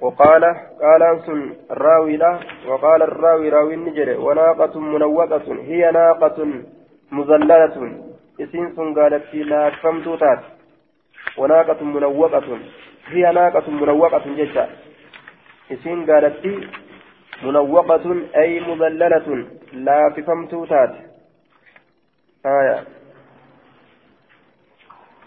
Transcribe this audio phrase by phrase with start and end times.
[0.00, 0.44] وقال
[0.82, 6.38] قال أنسن الراوي لا وقال الراوي راوي النجر وناقة منوقة هي ناقة
[7.12, 7.76] مذللة
[8.40, 10.42] إسين سن قالت لا فهمت تات
[11.38, 12.58] وناقة منوقة
[13.06, 14.68] هي ناقة منوقة جدا.
[15.72, 16.46] إسين قالت
[17.42, 18.06] منوقة
[18.36, 20.94] أي مذللة لا فهمت تات
[22.46, 22.84] آية.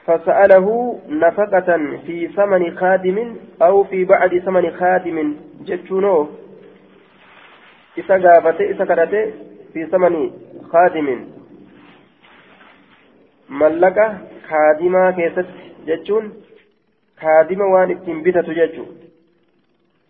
[0.07, 1.77] فسأله نفقة
[2.07, 6.29] في ثمن خادم أو في بعد ثمن خادم جتشونو
[7.99, 9.35] إذا قافت إذا كرت
[9.73, 10.31] في ثمن
[10.73, 11.09] خادم
[13.49, 13.99] ملك
[14.49, 15.47] خادما كيست
[15.87, 16.33] جتشون
[17.21, 18.85] خادم وان اتنبتت جتشو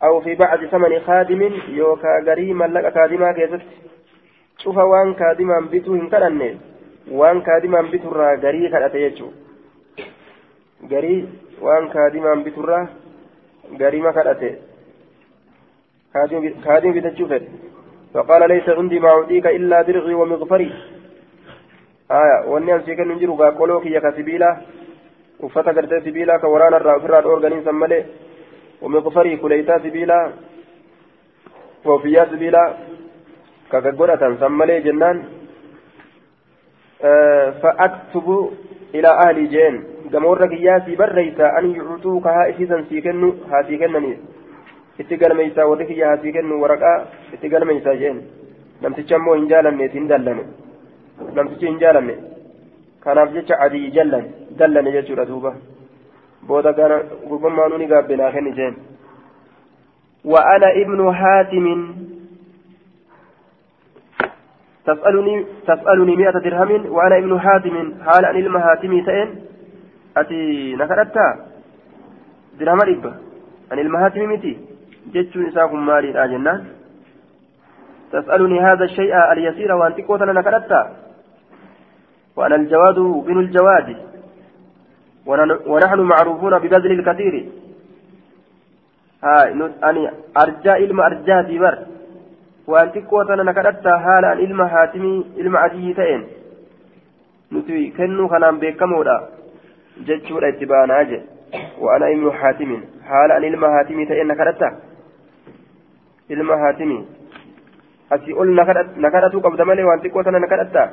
[0.05, 3.63] أو في بعد ثمن خادم يوكا غري ملك خادما كيست
[4.59, 6.59] شوف وان خادما بتو هنكرنه
[7.11, 9.29] وان خادما بتو را غري كرت جتشو
[10.84, 11.22] garii
[11.62, 12.88] waan kaadimaan biturraa
[13.80, 14.50] garima kadhate
[16.14, 17.68] kaadima bitachuu fedhe.
[18.14, 20.74] فقال ليس عندي ما أعطيك إلا درعي ومغفري
[22.12, 24.58] آية واني أمسي كان نجرو قاقولوك يا كسبيلا
[25.40, 28.06] وفتا قرتي سبيلا كورانا الرافرات أورغانين سمالي
[28.82, 30.20] ومغفري كليتا سبيلا
[31.86, 32.64] وفيا سبيلا
[33.72, 35.18] كاكاقورة سمالي جنان
[37.04, 38.28] آه فأكتب
[38.96, 39.76] إلى أهل جين
[40.12, 44.20] gamoorra kiyyaasii barreeysa an yucuutuuka haa isiisan sii kennu haa sii kennaniif
[45.04, 46.98] itti galmeeysaa warri kiyya haa sii kennu waraqaa
[47.34, 48.20] itti galmeeysaa jeen
[48.82, 50.44] namticha ammoo hin jaalanne hin dallane
[51.40, 52.18] namtichi hin jaalanne
[53.08, 55.56] kanaaf jecha adii jallan dallane jechuudha duuba
[56.52, 58.78] booda gana gurbammaanuu ni gaabbe naa kenni jeen
[60.26, 61.66] وأنا ابن حاتم
[64.86, 69.30] تسألني تسألني مئة درهم وأنا ابن حاتم حال أن المهاتمي تئن
[70.22, 71.32] ati na kadhattaa
[72.60, 73.12] dirhama dhibba.
[73.70, 74.58] Ani ilma haatimi miti?
[75.14, 76.78] Jechuun isaa kun maaliidha jennaan?
[78.12, 80.82] تسألني هذا الشيء اليسير وأنت قوتنا نكرتا
[82.36, 83.98] وأنا الجواد بن الجواد
[85.68, 87.50] ونحن معروفون ببذل الكثير
[89.24, 89.52] هاي
[89.84, 91.78] أني أرجاء علم أرجاتي بر
[92.68, 96.24] وأنت قوتنا نكرتا حالا علم هاتمي علم عدي تئن
[97.52, 99.18] نتوي كنو كلام بكمودا
[100.06, 101.20] itti baanaa je
[101.80, 104.70] وأنا ابن حاتم حال أن إلما هاتمي تئن نكرتا
[106.32, 107.06] إلما هاتمي
[108.12, 108.56] أسي أول
[108.98, 110.84] نكرتو قبض مالي وأن تقوى تنا نكرتا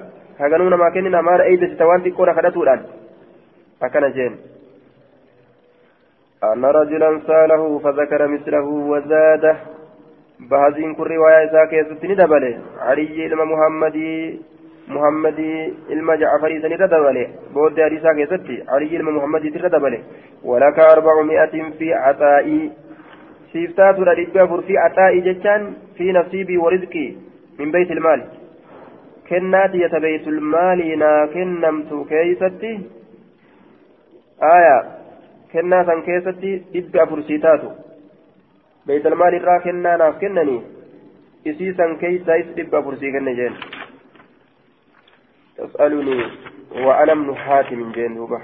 [0.41, 2.81] هغنونا ما كننا ما رأيت ستوان تقوى نكرتو الآن
[3.83, 4.35] أكن جين
[6.45, 9.57] أن رجلا ساله فذكر مثله وزاده
[10.51, 12.55] بهذه كل رواية ذاك يزتني دبله
[12.87, 14.41] علي إلما محمدي
[14.89, 15.39] محمد
[15.91, 18.65] إلما جعفري سني ردبله بود أريسا كيستي.
[18.69, 20.00] علي إلما محمد تردبله
[20.45, 22.71] ولك أربعمائة في عطائي.
[23.53, 27.12] سيفتات ردبه في عطائي جتان في نصيبي ورزقي
[27.59, 28.25] من بيت المال.
[29.28, 32.81] كنات يتبيت المال نا كنمت كيستي.
[34.43, 34.78] آية.
[35.53, 37.71] كنا سن كيستي دب أفرسيتاتو
[38.87, 40.61] بيت المال الرا كنا ناف كنني.
[41.47, 43.55] إسيسا كيسا إس دب أفرسي كنجين
[45.64, 46.32] تسألني
[46.72, 48.42] وأنا ابن حاتم جندوبة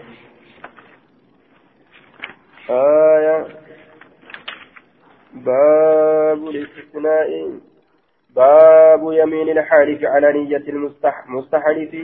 [2.70, 3.48] آية
[5.34, 7.52] باب الاستثناء
[8.36, 11.96] باب يمين الحالف على نية المستحلف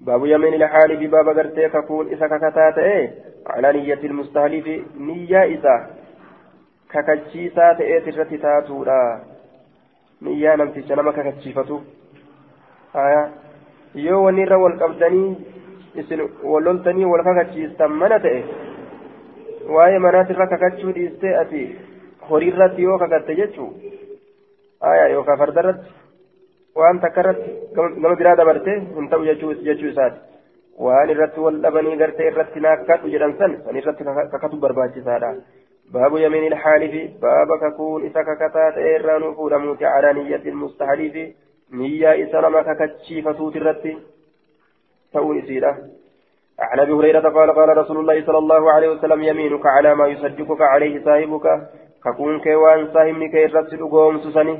[0.00, 3.14] باب يمين الحالف باب قرتي ككون إذا ككتات إيه
[3.46, 5.96] على نية المستحلف نية إذا
[6.90, 9.24] ككتشيسات إيه تشتي تاتورا
[10.22, 11.80] نية نمتي جنما ككتشيفتو
[12.96, 13.30] آية
[13.93, 15.37] yoo wanni irra wal qabdanii
[15.95, 18.43] isin wal loltanii wal kakachiistan mana ta'e
[19.75, 21.63] waa'ee manaatirra kakachuu dhiistee ati
[22.29, 23.69] horiirratti yoo kakatte jechuu
[24.91, 25.91] aya yookaan fardarratti
[26.75, 30.19] waan takka irratti gama biraa dabarte hin ta'u jechuu isaati
[30.87, 34.03] waan irratti wal dhabanii gartee irratti naakkadhu jedhan san san irratti
[34.35, 35.33] kakatu barbaachisaadha
[35.91, 41.15] باب يمين الحالف باب ككون إذا ككتا تيران فودموت على نية المستحلف
[41.71, 43.97] نية إسلام ككتشي فسوت الرتي
[45.13, 45.77] تؤون إسيرة
[46.59, 50.61] عن أبي هريرة قال قال رسول الله صلى الله عليه وسلم يمينك على ما يصدقك
[50.61, 51.69] عليه صاحبك
[52.05, 54.59] ككون كيوان صاحبني كي الرسل قومس سني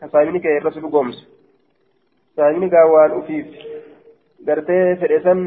[0.00, 1.28] كصاحبني كي الرسل قومس
[2.36, 3.46] صاحبني قاوان أفيف
[4.46, 5.40] gartee fedhe san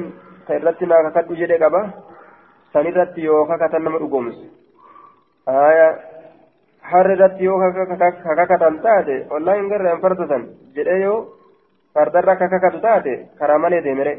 [0.46, 1.82] ka irratti naa kakadhu jedhe qaba?
[2.74, 3.46] San irratti yoo
[6.90, 7.60] harri irratti yoo
[8.42, 10.44] kakatan taate ollaa hin garreen fardatan
[10.76, 11.18] jedhee yoo
[11.94, 14.16] fardarra kakakatu taate karaa malee deemere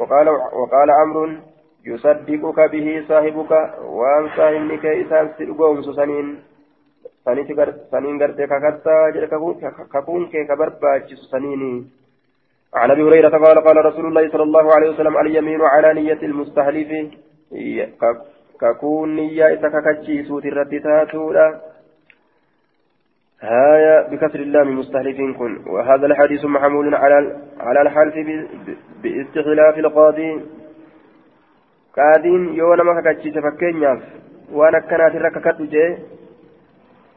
[0.00, 1.28] وقال وقال عمرو
[1.86, 3.52] يصدقك به صاحبك
[3.98, 6.26] وان صاحبك إسان سلقوم سنين
[7.90, 8.96] سنين قرتي ككتا
[9.92, 11.86] ككون كي كبرباج سنيني
[12.74, 16.90] عن ابي هريره قال قال رسول الله صلى الله عليه وسلم اليمين على نية المستحلف
[18.60, 21.46] ككون نية إتككتشي سوت الردتاتولا
[23.42, 28.14] هايا بكسر اللام مستحلف كن وهذا الحديث محمول على على الحلف
[29.02, 30.40] باستخلاف القاضي
[31.98, 34.02] qaadiin yoo nama kakachiise fakkeenyaaf
[34.58, 35.88] waan akkanaatirra kakadhu jee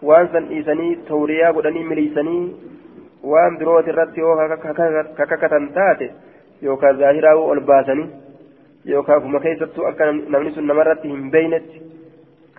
[0.09, 2.41] waan san dhiisanii tawriyaa godhanii miliisanii
[3.33, 4.33] waan birooti irratti yoo
[5.19, 6.09] kakakatan taate
[6.67, 8.09] yookaan zaahiraa ol baasanii
[8.95, 11.87] yookaan kuma keessattuu akka namni sun namarratti hin beeynetti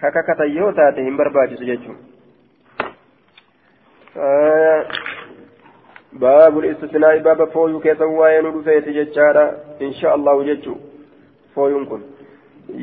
[0.02, 2.13] kakakatan yoo taate hin barbaachisu jechuudha.
[6.12, 9.44] باب الاستثناء باب فويو كيسا وين رفيت جتشارا
[9.82, 10.74] إن شاء الله جتشو.
[11.54, 12.02] fooyuun kun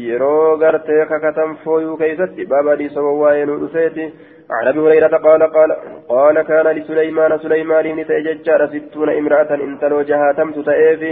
[0.07, 4.05] yeroo gartee kakatan fooyuu keeysatti baaba dhiisa waa'ee nu dhufeeti
[4.51, 5.71] عن أبي هريرة قال قال
[6.09, 11.11] قال كان لسليمان سليمان نتيججار ستون امرأة انتلو جهاتم تتأيفي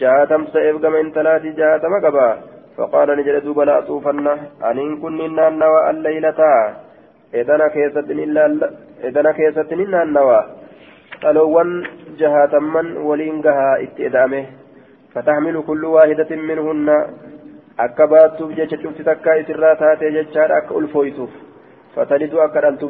[0.00, 2.28] جهاتم سيف كما انتلاتي جهاتم قبا.
[2.76, 4.28] فقال نجد دوبا لا أطوفن
[4.68, 6.40] أن إن كنا النوى الليلة
[7.34, 8.46] إذن كيستن إلا
[9.04, 10.40] إذن كيستن إلا النوى
[11.22, 11.70] تلوان
[12.18, 14.44] جهاتم من ولينقها اتئدامه
[15.14, 16.88] فتحمل كل واحدة منهن
[17.78, 21.30] أكباتوف جيشة شفت تكا إسرا تاتي جيشة أك ألفويتوف
[21.96, 22.34] فتلد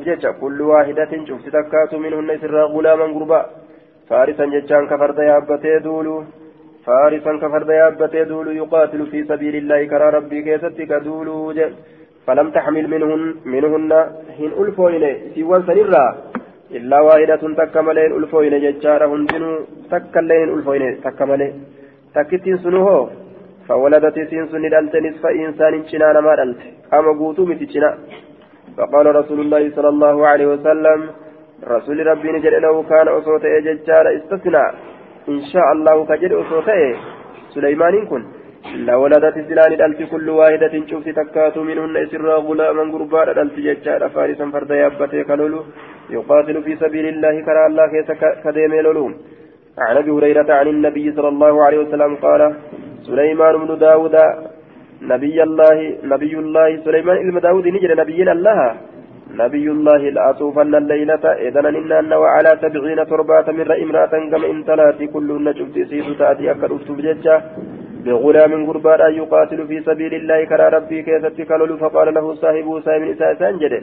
[0.06, 3.40] جيشة كل واحدة شفت تكات منهن إسرا غلاما غربا
[4.08, 6.24] فارسا جيشان كفرد يابتي دولو
[6.86, 11.66] فارسا كفرد يابتي دولو يقاتل في سبيل الله كرا ربي كيستك دولو جي
[12.26, 13.22] فلم تحمل منهن
[13.54, 13.92] منهن
[14.38, 15.04] هن ألفوين
[15.34, 16.04] سوى سنرا
[16.76, 19.50] إلا واحدة تكملين ألفوين جيشارة هندنو
[19.90, 21.54] تكلين ألفوين تكملين
[22.62, 23.10] sunu hoo?
[23.68, 26.60] فولدت سين سن دلت نصف إنسان شنا ما دلت
[26.92, 27.90] قام قوتو متشنا
[28.76, 31.00] فقال رسول الله صلى الله عليه وسلم
[31.74, 34.64] رسول ربي نجد له كان أصوت ججار استثنى
[35.32, 36.68] إن شاء الله كجد أصوت
[37.54, 38.22] سليمان كن
[38.72, 44.70] لولدت سلان دلت كل واحدة شفت تكات منهن إسرا غلاما قربان دلت ججار فارسا فرد
[44.82, 45.60] يابتي كلولو
[46.16, 48.10] يقاتل في سبيل الله كرى الله كيس
[48.44, 49.06] كديم لولو.
[49.86, 52.42] عن أبي هريرة عن النبي صلى الله عليه وسلم قال
[53.06, 54.16] سليمان بن داود
[55.12, 55.78] نبي الله
[56.12, 58.60] نبي الله سليمان بن داود نجر نبي الله.
[59.42, 65.46] نبي الله لأطوفن الليلة إذن إن وعلى سبعين تربات من امرأة كما إن تلاتي كلهن
[65.58, 67.36] شفت سيد تأتي أكد أكتب ججة
[68.04, 73.30] بغلام قربان يقاتل في سبيل الله كرى ربي كيست كالول فقال له صاحبه صاحب إساء
[73.40, 73.74] سانجد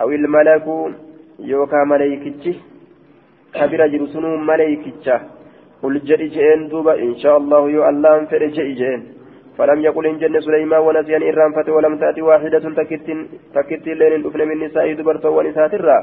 [0.00, 0.66] أو الملك
[1.52, 2.44] يوكا مليكتش
[3.54, 5.06] كبير جرسون مليكتش
[5.82, 9.02] قل جئ جئن دوبا إن شاء الله يو الله فر جئ جئن.
[9.58, 13.18] فلم يقل إن جن سليمان ونسيان إرام فتي ولم تأتي واحدة تكتين
[13.54, 15.98] تكتين لين الأفن من نساء دبرت ونساء ترى.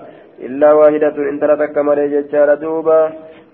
[0.47, 3.00] إلا واحدة إن ترى تكمل ججار دوبا.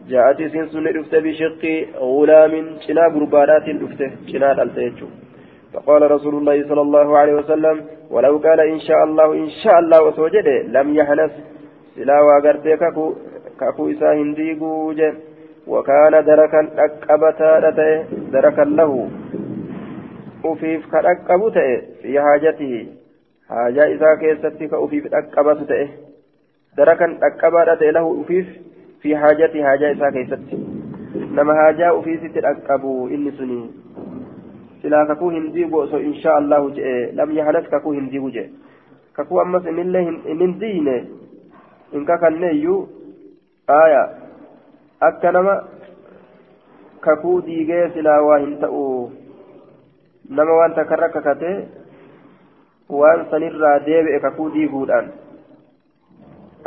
[0.09, 1.63] جاءت سنسن رفت بشق
[1.99, 2.53] غلام
[2.85, 4.01] شنا بربارات رفت
[4.31, 5.07] شنا الألتيجو
[5.73, 7.77] فقال رسول الله صلى الله عليه وسلم
[8.13, 11.31] ولو قال إن شاء الله إن شاء الله وتوجد لم يحنث
[11.95, 13.05] سلا وقرتي كاكو
[13.59, 14.93] كاكو إسا هنديقو
[15.67, 17.49] وكان دركا أكبتا
[18.33, 19.09] دركا له
[20.45, 21.57] أفيف كأكبت
[22.01, 22.87] في حاجته
[23.49, 25.71] حاجة إذا كيست كأفيف أكبت
[26.77, 28.47] دركا أكبت له أفيف
[29.01, 30.39] في حاجته حاجة إذا كيست
[31.15, 33.69] نما حاجة أفيف تأكبوا إني سني
[34.87, 38.51] kakuu hin diigu osoo insha allahu jedhe lam yahanas kakuu hin diigu jedhe
[39.13, 40.93] kakuu ammas inillee hin diine
[41.91, 42.87] hin kakanneeyyuu
[43.67, 44.03] aya
[44.99, 45.55] akka nama
[47.01, 49.11] kakuu diigee silaa waa hin ta'u
[50.29, 51.51] nama waan takkarra kakate
[52.99, 55.11] waan sanirraa deebi'e kakuu diiguudhaan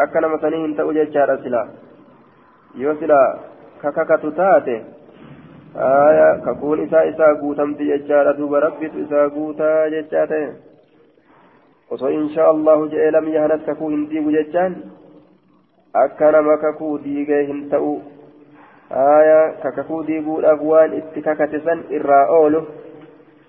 [0.05, 1.67] akka nama sanii hin ta'u jechaadha silaa
[2.75, 3.39] yoo sila
[3.83, 4.83] kakakatu taate
[5.75, 8.33] aya kakuun isaa isaa guutamti jechaadha.
[8.33, 10.49] Duba rabbitu isaa guutaa jechaa ta'e.
[11.91, 14.77] Osoo insha allahu je'ee lam yahanas kakuu hin diigu jechaan
[16.03, 17.95] akka nama kakuu diigee hin ta'u
[19.05, 22.61] aya kakakuu diiguudhaaf waan itti kakate san irraa oolu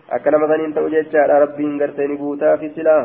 [0.09, 1.39] akka nama san hin ta'u jechaadha.
[1.45, 3.03] Rabbiin gartee ni guutaafi silaa.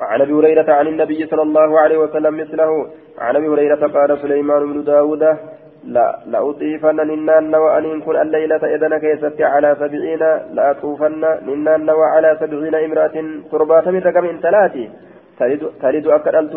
[0.00, 2.70] عن أبي هريرة عن النبي صلى الله عليه وسلم مثله
[3.18, 5.22] عن أبي هريرة قال سليمان بن داود
[5.84, 10.22] لا لأطيفن ننان وأن كن الليلة إذن كيست على سبعين
[10.56, 13.16] لأطوفن ننان وعلى سبعين امرأة
[13.50, 14.76] تربات من ثلاث.
[15.82, 16.54] تلد أكدلت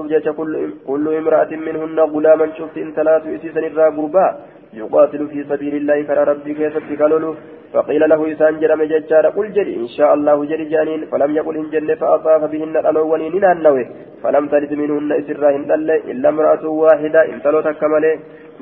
[0.88, 4.28] كل, امرأة منهن غلاما شفت ثلاث إسيسا إرى قربا
[4.74, 7.36] يقاتل في سبيل الله كرى ربي كيف تكالولو
[7.74, 9.74] فقيل له إسان جرم ججار قل جري.
[9.84, 11.02] إن شاء الله جري جانين.
[11.12, 13.86] فلم يقل إن جنة فأطاف بهن الألوانين نانوه
[14.24, 15.72] فلم تلد منهن إسراهن
[16.12, 17.20] إلا امرأة واحدة.
[17.32, 18.14] إن تلو تكمله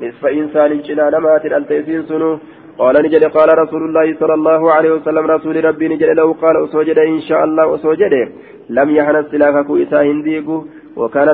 [0.02, 2.38] نصف إنسان جنان مات التيسين سنو.
[2.78, 6.98] قال نجد قال رسول الله صلى الله عليه وسلم رسول ربي نجد له قال أسوجد
[6.98, 8.14] إن شاء الله أسوجد.
[8.78, 10.56] لم يحنس سلاكك إسا هنديكو
[11.00, 11.28] وكان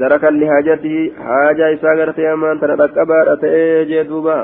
[0.00, 0.96] دركا لحاجته.
[1.26, 4.38] حاجة إسا غرتي أمان تنرقبا أتأجي دوبا.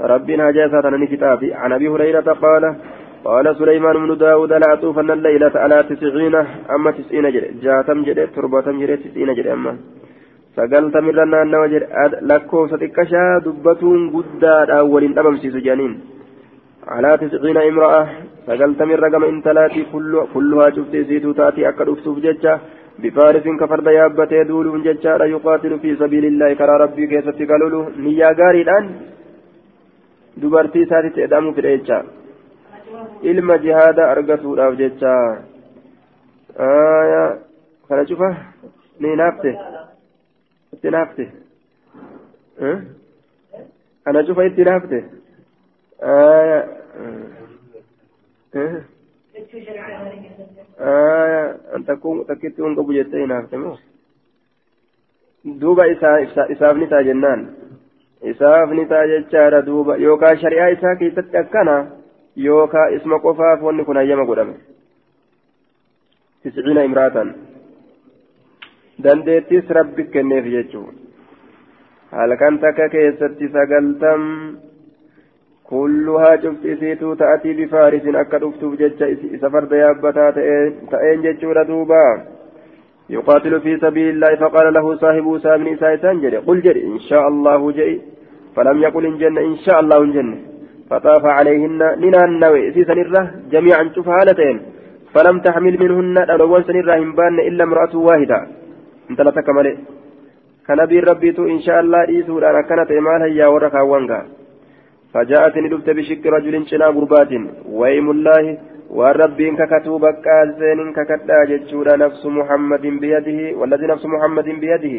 [0.00, 2.74] ربنا جاء في كتابي عن أبي هريرة قال
[3.24, 6.34] قال سليمان بن داود لا أطوفن الليلة على تسعين
[6.74, 9.72] أما تسعين جري جاتم جري تربتم جري تسعين جري أما
[10.56, 15.92] sagaltam irra naannawa jedhe lakkoofsa xiqqashaa dubbatuun guddaadha waliin dhabamsiisu jedhaniin
[16.96, 18.00] alaa tisciina imra'a
[18.48, 19.86] sagaltam irra gama intalaatii
[20.32, 22.58] kulluhaa cufti isiituu taatii akka dhuftuuf jecha
[23.02, 28.90] bifaarisin ka farda yaabbatee duuluun jechaadha yuqaatilu fi sabiilillaahi karaa rabbii keessatti kalulu niyyaa gaariidhaan
[30.36, 32.04] dubartii isaatitti edhamuu fidhe jecha
[33.32, 35.12] ilma jihaada argatuudhaaf jecha
[37.88, 38.28] kana cufa
[39.00, 39.50] ni naafte
[40.72, 41.24] itti naafte
[44.04, 44.98] kana cufa itti naafte
[52.26, 53.76] takkitti kun qabu jettee naafte moo
[55.60, 57.46] duuba isaaf ni taa jennaan
[58.31, 61.75] isaaf ni taa jechaadha duuba yookaan shari'aa isaa keessatti akkana
[62.45, 64.55] yookaan isma qofaaf wanni kun hayyama godhame
[66.43, 67.33] tisciina imraatan
[69.07, 70.95] dandeettis rabbi kenneef jechuun
[72.11, 74.23] halkan takka keessatti sagaltam
[75.71, 82.01] kulluhaa cufti isiituu ta'atii bifaarisin akka dhuftuuf jecha isa farda yaabbataa ta'een jechuudha duuba
[83.09, 87.71] يقاتل في سبيل الله فقال له صاحب سامن إسايسان جري قل جري إن شاء الله
[87.71, 87.99] جئ
[88.60, 90.38] فلم يقل إن جنة إن شاء الله إن جنة
[90.90, 94.56] فطاف عليهن ننا النوي سيسن الره جميعا شوف هالتين
[95.14, 96.96] فلم تحمل منهن الأول سن الره
[97.48, 98.38] إلا امرأة واحدة.
[99.10, 99.66] انت لا تكمل.
[100.66, 104.20] كنبي ربي تو إن شاء الله إيسو أنا كانت إمالها يا ورقا وانقا.
[105.14, 107.32] فجاءت ندبت بشك رجل شنا قربات.
[107.80, 108.44] ويم الله
[108.90, 114.96] والرب ككتو بكا زين ككتا جتشورا نفس محمد بيده والذي نفس محمد بيده.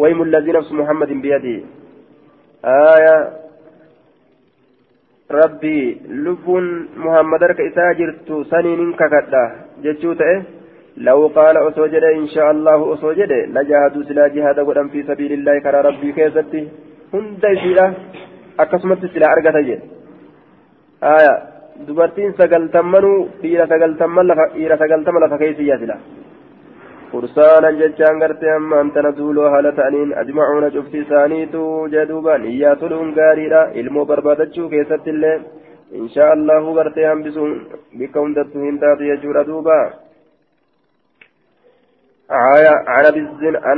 [0.00, 1.58] ويم الذي نفس محمد بيده.
[2.64, 3.16] آية
[5.30, 9.44] ربي لفون محمد رك إساجرت سنين ككتا
[9.84, 10.42] جتشو تأه؟
[10.96, 15.80] لو قال أسوجد إن شاء الله أسوجد لجاهدوا سلا جهاد قدام في سبيل الله كرى
[15.80, 16.68] ربي كيزتي.
[17.14, 17.86] هند سلا
[18.60, 19.80] أكسمت سلا أرقى تجد
[21.02, 25.96] آية dubartiin sagaltammanuu dhiira sagaltamman lafa dhiira sagaltama lafa keessa sila
[27.12, 31.62] fursaanan jechaan gartee ammaan tana duuloo haala ta'aniin ajmacuuna cufti isaaniitu
[31.94, 35.36] jedhuuba niyyaa toluun gaariidha ilmoo barbaadachuu keessatti illee
[36.00, 37.54] inshaa allahu gartee hambisuun
[38.02, 39.78] bikka hundattuu hin taatu jechuudha duuba
[42.30, 43.04] عن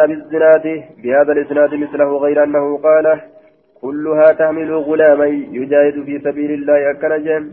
[0.02, 0.66] أبي الزناد
[1.02, 3.20] بهذا الإسناد مثله غير أنه قال
[3.80, 5.26] كلها تحمل غلاما
[5.58, 7.44] يجاهد في سبيل الله أكنجم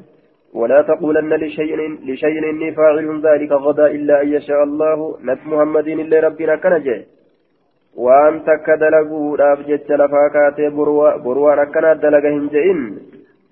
[0.59, 4.97] ولا تقولن لشيء لشيء إني فاعل ذلك غدا إلا أن يشاء الله.
[5.27, 6.99] نت محمد إلا ربنا كنجه
[8.03, 10.57] وأن تكدلقوا رابجت لفاكات
[11.25, 12.81] بروان أكنا دلقه هنجئن.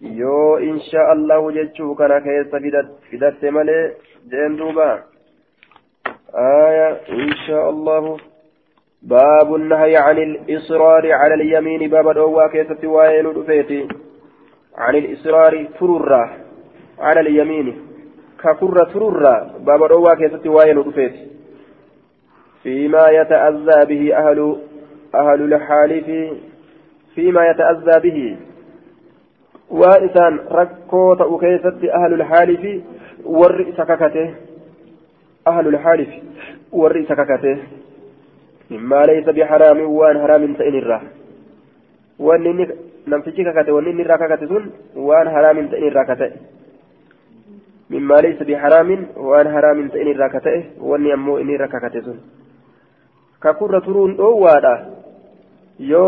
[0.01, 2.59] yoo insha allahu jechuu kana keessa
[3.09, 3.93] fidatte malee
[4.31, 4.89] jeen duuba
[6.35, 8.17] آية إن شاء الله.
[9.01, 11.89] باب النهي عن الإصرار على اليمين.
[11.89, 13.88] باب الأوى كيف وين رفيتي
[14.77, 16.44] عن الإصرار فررة.
[16.99, 17.81] على اليمين.
[18.43, 21.27] ككرة فررة باب الأوى كيف وين رفيتي
[22.63, 24.57] فيما يتأذى به أهل
[25.15, 26.33] أهل الحالف
[27.15, 28.37] فيما يتأذى به.
[29.69, 32.83] وإنسان ركوت وكيفت أهل الحالف
[33.25, 34.35] ورئ سككته
[35.47, 36.09] أهل الحالف
[36.71, 37.57] ورئيس ككته
[38.71, 41.01] مما ليس بحرام وان حرام تئن الراه
[42.19, 42.67] وان
[43.07, 44.61] نمتجي ككته وان نرى ككته
[44.95, 46.31] وان حرام تئن الراه كته
[47.89, 51.50] مما ليس بحرام وان حرام تئن كته وان يمو إن
[52.06, 52.18] سن
[53.42, 54.75] ككرة ترون أوادا
[55.80, 56.06] يو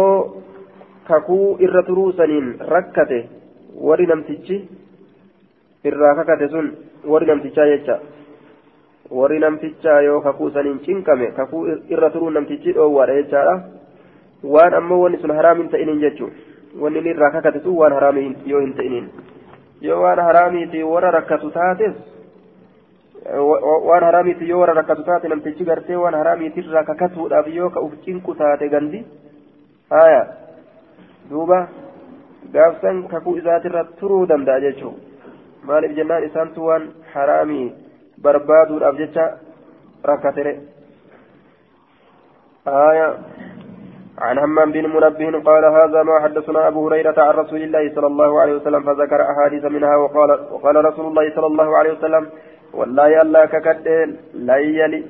[1.88, 3.20] turuu saniin rakkate
[3.88, 4.56] warri namtichi
[5.90, 6.68] irraa kakate sun
[7.12, 7.96] warri namtichaa jecha
[9.20, 13.56] warri namtichaa yoo kakuu saniin cinqame kakuu irra turuu namtichi dhoowwaadha jechaadha
[14.44, 16.36] waan ammoo wanni sun haraamiin ta'iniin jechuun
[16.82, 18.28] wanni inni irraa kakate sun waan haraamii
[19.82, 21.52] yoo warra rakkatu
[25.08, 29.06] taate namtichi gartee waan haraamiitirraa kakatuudhaaf yoo ka uf cinqu taate gandi
[29.90, 30.24] haya
[31.30, 31.68] duuba
[32.54, 34.98] gaafsan kakuu isaatirra turuu danda'a jechuudha
[35.68, 37.68] maaliif jennaan isaantu waan haraamii
[38.24, 39.30] barbaaduudhaaf jecha
[40.04, 40.54] rakkatere
[42.68, 43.18] آية
[44.20, 48.42] عن همام بن منبه قال هذا ما حدثنا أبو هريرة عن رسول الله صلى الله
[48.42, 52.30] عليه وسلم فذكر أحاديث منها وقال وقال رسول الله صلى الله عليه وسلم
[52.74, 53.88] والله ألا ككد
[54.34, 55.04] لا يلي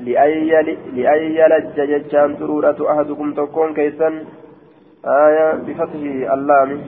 [0.00, 4.24] لأن يلج ججان سرورة أحدكم تكون كيسا.
[5.04, 6.00] آية بفتح
[6.34, 6.80] اللام.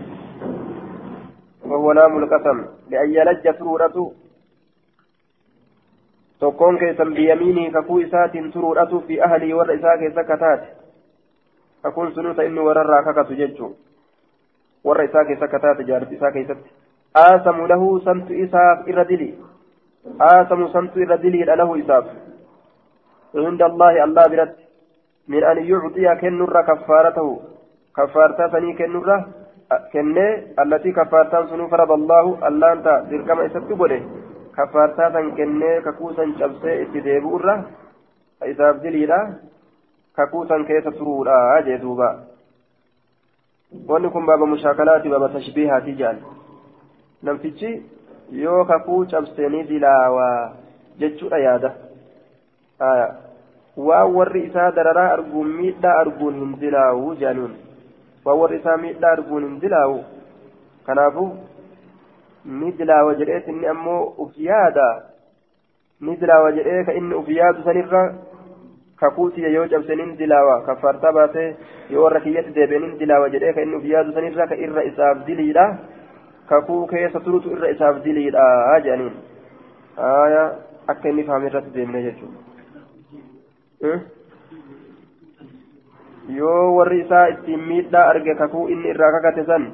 [1.67, 2.67] وهو لام القسم.
[2.91, 4.13] لأن يلج سرورة
[6.41, 10.78] تكون كيسا بيمينه ككو إسات سرورة في أهلي والرئيسا كيسا كتات.
[11.85, 13.69] أكون سنوت إنه ورر ككت ججو
[14.85, 16.61] والرئيسا كيسا كتات جارت إسا كيست
[17.17, 19.31] آسم له سنت إساف إردلي
[20.21, 22.05] آسم سنت إردلي له إساف.
[23.35, 24.55] عند الله الله برد.
[25.29, 27.29] من أن يعطي كنر كفارته.
[27.97, 29.09] كفارتا سني كنر
[29.93, 30.27] كنة
[30.63, 32.25] التي كفارتا سنو فرض الله.
[32.49, 34.01] الله أنت ذكما إستبوله
[34.57, 37.57] كفارتا سن كنة ككوسا شبسة اتدابو الرا
[38.43, 39.21] إذا أبدليلا
[40.19, 42.11] ككوسا كيس سرورا جدوبا
[43.87, 46.21] kun baaba mushaakalaati baaba tashbiihaati jedhan
[47.23, 47.71] namtichi
[48.43, 50.53] yoo kakuu cabsanii dilaawaa
[50.99, 51.71] jechuudha yaada
[53.89, 57.57] waan warri isaa dararaa arguun miidhaa arguun hin dilaawu jedhaniin
[58.25, 60.01] waan warri isaa miidhaa arguun hin dilaawu
[60.87, 61.29] kanaafuu
[62.63, 64.89] ni dilaawa jedheet inni ammoo uf yaada
[66.01, 68.03] ni dilaawa jedhee ka inni uf yaadu sanirra
[69.01, 71.49] kakuutiya yoo cabsaniin dilaawa kaffaartaa baatee
[71.91, 75.67] yoo warra kiyyatti deebi'aniin dilaawa jedhee ka inni uf yaadu sanirra ka irra isaaf diliidha
[76.53, 78.45] kakuu keessa turutu irra isaaf diliidha
[78.85, 79.17] jedhaniin
[80.95, 82.41] akka inni faame irratti deemne jechuudha.
[86.39, 89.65] yoo warri isaa ittiin miidhaa arge kakuu inni irraa kakate san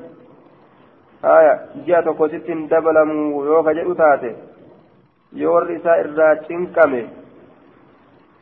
[1.22, 1.54] haya
[1.86, 4.30] ji'a tokko sittiin dabalamu yoo ka jedhu taate
[5.42, 7.00] yoo warri isaa irraa cinqame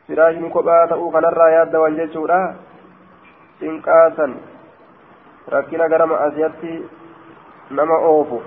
[0.07, 2.39] firaashni kophaa ta'uu kanarraa yaaddawan jechuudha
[3.59, 4.35] cinqaa san
[5.55, 6.73] rakkina gara ma'asiyatti
[7.79, 8.41] nama oofu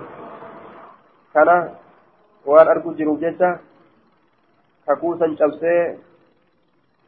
[1.33, 1.55] kana
[2.45, 3.49] waan argu jiruuf jecha
[4.87, 5.81] kakuu san cabsee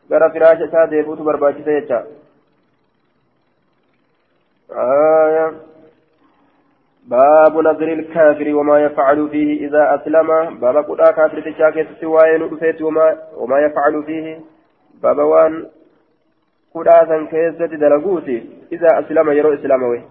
[0.09, 1.99] gara firaasha isaa deebi'utu barbaachisa jecha
[7.09, 10.59] باب نظر الكافر وما يفعل فيه إذا أسلم.
[10.59, 14.39] باب قدا كافر تشاكي سواين رفيت وما, وما يفعل فيه.
[15.03, 15.65] باب وان
[16.75, 18.37] قدا سن كيسة دلقوتي
[18.71, 20.01] إذا أسلم يرو إسلاموي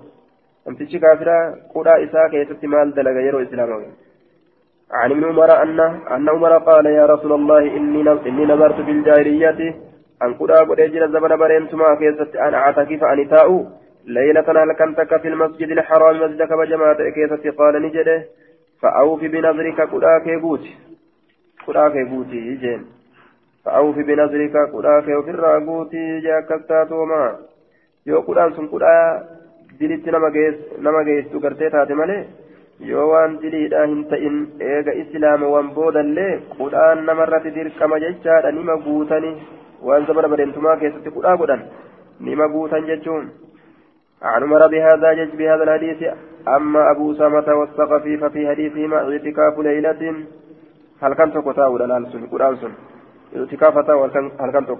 [0.69, 1.37] أمتشي كافرة
[1.75, 3.87] قدا إسا كيسة مال دلق يرو إسلاموي
[4.91, 5.81] عن ابن عمر أن
[6.15, 8.91] أن عمر قال يا رسول الله إني إني نظرت في
[10.23, 13.65] أن قد يجرى زمن بريمتما كيسة أن أعتكف أن تاؤ
[14.08, 18.24] ليلة هلكن تك في المسجد الحرام مسجدك بجماعة كيسة قال نجده
[18.82, 20.66] فأوف بنظرك قدا كيبوت
[21.68, 22.82] قدا كيبوتي جين
[23.66, 27.24] فأوف بنظرك قدا كيوفر قوتي جاكستاتوما
[28.06, 29.04] yoo qudhaan sun qudhaa
[29.80, 32.24] dilitti nama geessu gartee taate malee
[32.88, 34.36] yoo waan diliidhaa hin ta'in
[34.72, 39.32] eega islaama waan boodallee qudhaan namarratti dirqama jechaadha nima guutani
[39.90, 41.64] waan zabana badeentumaa keessatti qudhaa godhan
[42.28, 43.32] nima guutan jechuun
[44.23, 46.15] عن عمر بهذا جج بهذا الحديث
[46.49, 50.15] أما أبو أسامة والثقفي ففي حديثهما اعتكاف ليلة
[51.03, 52.73] هل كان تقطع ولا نالسون قرآن سن.
[53.37, 53.91] اعتكاف
[54.41, 54.77] هل كان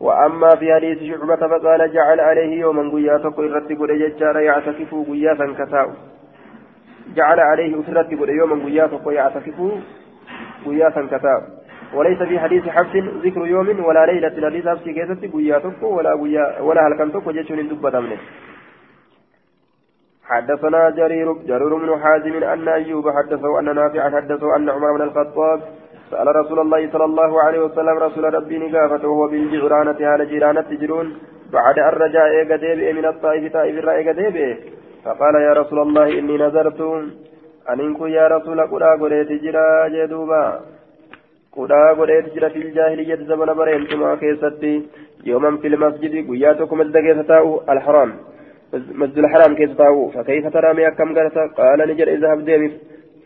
[0.00, 5.90] وأما في حديث شعبة فقال جعل عليه يوما قيا تق إرتب لججار يعتكف قيا كتاو
[7.14, 9.60] جعل عليه أسرت يوما قيا تق يعتكف
[10.66, 11.40] قيا كتاو
[11.94, 16.60] وليس في حديث حفص ذكر يوم ولا ليلة الحديث حفص كيست قيا تق ولا قيا
[16.60, 18.18] ولا هل كان تق جيشون دبة منه
[20.28, 25.60] حدثنا جرير جرير بن حازم أن أيوب حدثه أن نافع حدثه أن عمر بن الخطاب
[26.10, 31.06] سأل رسول الله صلى الله عليه وسلم رسول ربي نقافته وهو بالجعرانة على جيرانة تجرون
[31.52, 34.54] بعد أن رجع إيقا ديبئ من الطائف طائف الرأيقا ديبئ
[35.04, 36.80] فقال يا رسول الله إني نذرت
[37.70, 40.44] أن إنكو يا رسول قدا قريت جرا جدوبا.
[41.56, 44.74] قدا قريت جرا في الجاهلية زمن بريمتما كيستي.
[45.24, 47.18] يوما في المسجد قياتكم الدقية
[47.72, 48.10] الحرام.
[48.74, 52.70] مسجد الحرام كيف تاو فكيف ترى مي كم قالت قال نجر اذهب ديمي.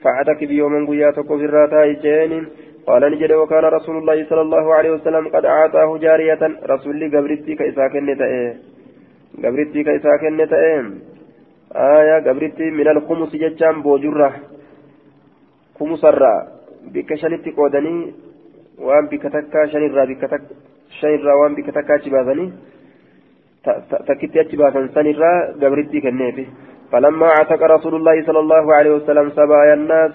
[0.03, 2.47] فاعتك بيوم قياتك في الراتا جين
[2.87, 6.43] قال نجر وكان رسول الله صلى الله عليه وسلم قد أعطاه جارية.
[6.73, 8.55] رسول لي قبرتي كيسا كنت إيه
[9.45, 10.85] قبرتي كيسا كنت إيه
[11.75, 14.33] آية قبرتي من الخمس ججام بوجرة.
[15.79, 16.35] خمس الرا.
[16.95, 18.13] بك شنتي قودني.
[18.79, 20.05] وان بك تكا شنرا.
[20.05, 20.43] بك تك
[21.01, 21.35] شنرا.
[21.35, 21.97] وان بك تكا
[23.65, 26.47] takkitti achi baasan sanirraa gabritti kenneefi
[26.93, 30.15] فلما اعتق رسول الله صلى الله عليه وسلم سبايا الناس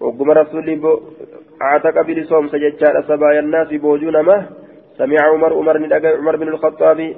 [0.00, 0.66] وقم رسول
[1.62, 4.46] اعتق بلسوم سججال سبايا الناس بوجون ما
[4.98, 5.76] سمع عمر عمر
[6.20, 7.14] عمر بن الخطاب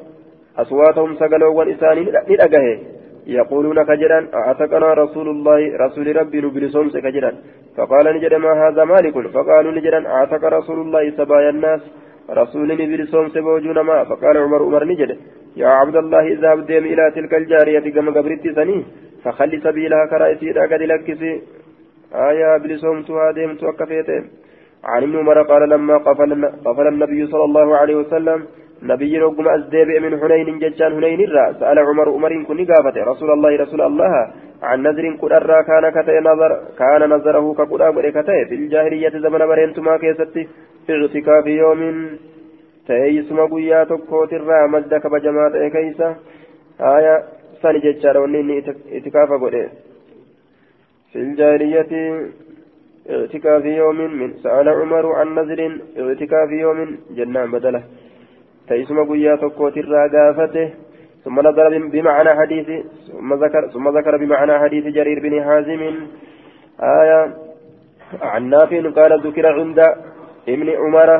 [0.58, 1.98] أصواتهم سقلوا والإسان
[2.30, 2.66] ندقه.
[3.26, 7.32] يقولون كجرا أعتقنا رسول الله رسول ربي بلسوم سكجرا
[7.76, 11.80] فقال نجد ما هذا مالك؟ فقالوا نجدا أعتق رسول الله سبايا الناس
[12.30, 15.10] رسول بلسوم سبوجون ما فقال عمر عمر نجد
[15.56, 18.84] يا عبد الله اذهب ديم إلى تلك الجارية كما قبرت سني
[19.24, 21.32] فخلي سبيلها كرائسي قد لكسي.
[22.14, 24.24] آية بلسومتها ديمت وكفيتين
[24.84, 26.30] عن ابن عمر قال لما قفل,
[26.66, 28.38] قفل النبي صلى الله عليه وسلم
[28.82, 33.56] نبي رقم أزديب من حنين ججان حنين الرا سأل عمر عمر كن قافته رسول الله
[33.56, 34.12] رسول الله
[34.62, 39.96] عن نذر كن الرا كان كتئ نظر كان نظره كقدا كتئ في الجاهلية زمن برينتما
[39.96, 40.48] كيستي
[40.86, 41.80] في اعتكاف يوم
[43.90, 46.06] tokkootirraa madda kabajamaa ta'e keeysa
[46.78, 47.14] haya
[47.62, 48.56] sani jechaadha wanni inni
[48.98, 49.70] itikaafa godhe
[51.12, 51.92] في الجاهلية
[53.10, 55.60] اعتكاف يوم من سأل عمر عن نذر
[55.98, 57.82] اعتكاف يوم جنان بدلة.
[58.68, 60.68] تيسم قيا تكوت الراقافته
[61.24, 62.68] ثم نظر بمعنى حديث
[63.12, 65.82] ثم ذكر ثم ذكر بمعنى حديث جرير بن حازم.
[67.00, 67.20] آية.
[68.22, 69.78] عن نافع قال ذكر عند
[70.48, 71.10] ابن عمر.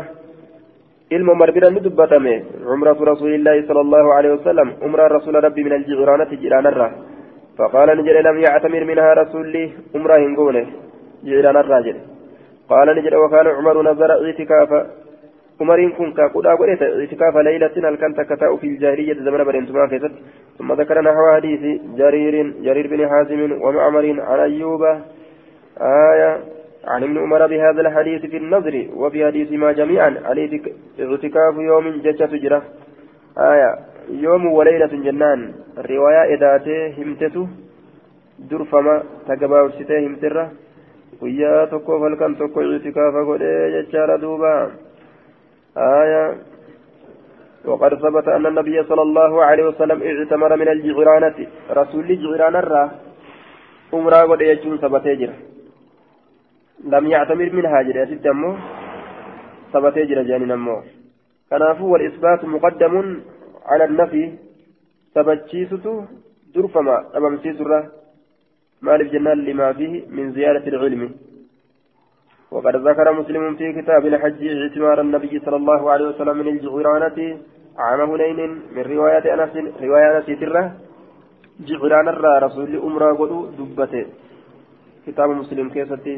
[1.13, 2.35] ilma marbira ni dubbatame
[2.65, 6.89] cumratu rasuulillaahi sala allahu aleyhi wasalam umraa rasuula rabbi min aljicraanati jidhaanarra
[7.59, 10.67] فقال نجد لم يعتمر منها رسولي عمرة هنقونه
[11.25, 11.97] جعلنا الراجل
[12.71, 14.81] قال نجد وكان عمر نظر اعتكافا
[15.63, 20.13] عمر كن كاكودا قلت اعتكاف ليلة هل كان تكتاء في الجاهلية زمن برنتما كيست
[20.59, 21.63] ثم ذكر نحو حديث
[22.01, 22.35] جرير
[22.67, 24.83] جرير بن حازم ومعمر عن أيوب
[26.11, 26.31] آية
[26.93, 30.53] عن ابن عمر بهذا الحديث في النظر وفي حديث ما جميعا عليه
[31.01, 32.63] اعتكاف يوم ججة جرة
[33.53, 33.71] آية
[34.27, 35.41] يوم وليلة جنان
[35.79, 37.47] الرواية إذاتي همتته
[38.51, 40.45] درفما تقباوسته همتره
[41.23, 44.71] guyyaa tokko halkan tokko itikaafa godhee jechaadha duuba.
[45.77, 46.37] آية.
[47.65, 52.91] وقد ثبت أن النبي صلى الله عليه وسلم اعتمر من الجعرانة رسول الجعران الرا
[53.95, 55.35] أمرا قد يجون ثبت جرا
[56.85, 58.57] لم يعتمر منها جريتي أمو؟
[59.73, 60.83] ثبت جرى جانين أمو
[61.51, 62.95] كنافو والإثبات مقدم
[63.67, 64.33] على النفي.
[65.15, 66.07] ثبتشيسته
[66.55, 66.97] درفما.
[67.17, 67.83] أمامسيس الره
[68.83, 71.03] مالف جنان لما فيه من زيادة العلم.
[72.53, 77.19] وقد ذكر مسلم في كتاب الحج اعتمار النبي صلى الله عليه وسلم من الجعرانة
[77.79, 78.41] عام هنين
[78.75, 80.65] من رواية أنس رواية أنس تره
[81.69, 84.05] جعران الرا رسول أمرا قلو دبته.
[85.07, 86.15] كتاب مسلم كيستي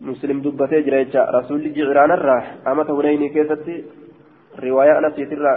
[0.00, 3.76] مسلم دبته جريتشا رسول جعران الراح أما توليني كيستي
[4.64, 5.52] رواية أنا سيترا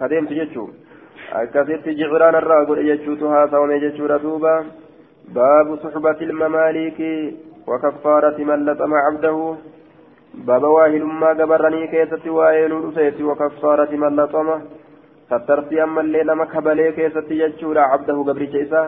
[0.00, 0.64] كديم تجتشو
[1.32, 4.54] أكاسيتي جعران الراح قل يجتشوتها سومي جتشورا دوبا
[5.36, 7.00] باب صحبة المماليك.
[7.68, 9.36] وكفارة من لطم عبده
[10.34, 14.56] باب واهل ما قبرني كيستي واهل رسيتي وكفارة من لطمه
[15.30, 18.82] سترتي أما اللي نما كبلي كيستي جتشورا عبده قبري جيسا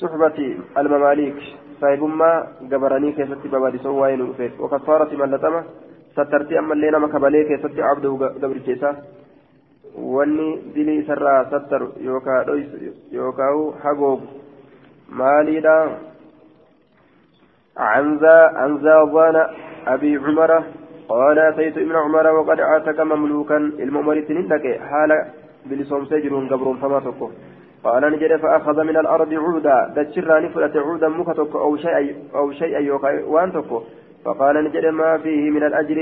[0.00, 0.38] صحبة
[0.80, 1.40] المماليك
[1.80, 5.62] saahibummaa gabaranii keessatti babaadisoo waa'ee nu dhufeef wakaffaarati mallatama
[6.16, 8.94] sattartii ammallee nama kabalee keessatti abdahu gabricha isaa
[10.16, 13.50] wanni dilii isarraa sattaru yookaa dhoysu yookaa
[13.84, 14.28] hagoogu
[15.22, 15.74] maaliidha
[17.80, 19.36] عن زاضان
[19.86, 20.50] أبي عمر
[21.08, 25.10] قال أتيت ابن عمر وقد عاتك مملوكا المؤمرتين لك حال
[25.66, 27.32] بلسوم سجرون قبر فما تقول.
[27.84, 29.78] قال نجد فأخذ من الأرض عودا.
[29.96, 33.70] دجراني فلت عودا مكتك أو شيء أو شيء يوكا وأنتك
[34.24, 35.98] فقال نجد ما فيه من الأجر.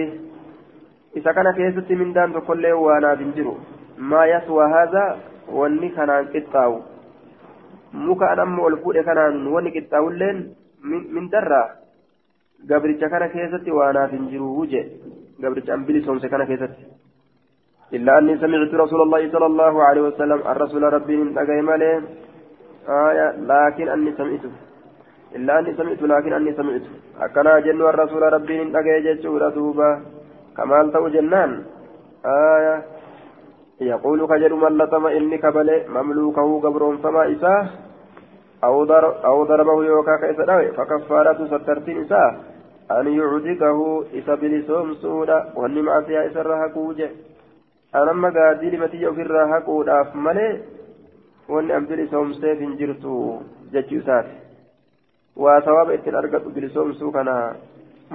[1.16, 3.54] إذا كان كيست من دان تقول له وأنا بنجر
[3.98, 5.16] ما يسوى هذا؟
[5.52, 6.72] واني كان قطاو
[7.92, 10.38] amma ol fuudhe kanaan wani qixxaawulleen
[10.88, 11.66] min darraa
[12.66, 14.82] gabricha kana keessatti waanaaf hin jiru je
[15.40, 16.98] gabricha an bilisoomse kana keessatti.
[17.96, 21.28] إلا أني سمعت رسول الله صلى الله عليه وسلم الرسول ربي من
[21.68, 22.02] مالي
[22.88, 24.44] آية لكن أني سمعت
[25.36, 26.84] إلا أني سمعت لكن أني سمعت
[27.20, 29.14] أكنا جن الرسول ربي من أجاي
[29.54, 29.90] دوبا
[30.56, 31.50] كمال تو جنان
[32.26, 32.76] آية
[33.80, 37.64] يقول كجر من لطم إني كبل مملوكه قبر فما إساه
[38.64, 42.36] أو, ضر أو ضربه يوكا كيسا فكفارة سترتين إساه
[42.90, 46.42] أن يعتقه إسا بلسوم سودا وأني معصيها إسا
[47.92, 50.60] anamma gaadii limatiyya ofirraa haquudhaaf malee
[51.48, 53.12] wanni an bilisoomseef hin jirtu
[53.72, 54.34] jechuu isaati
[55.44, 57.36] waa sawaaba ittiin argadhu bilisoomsuu kana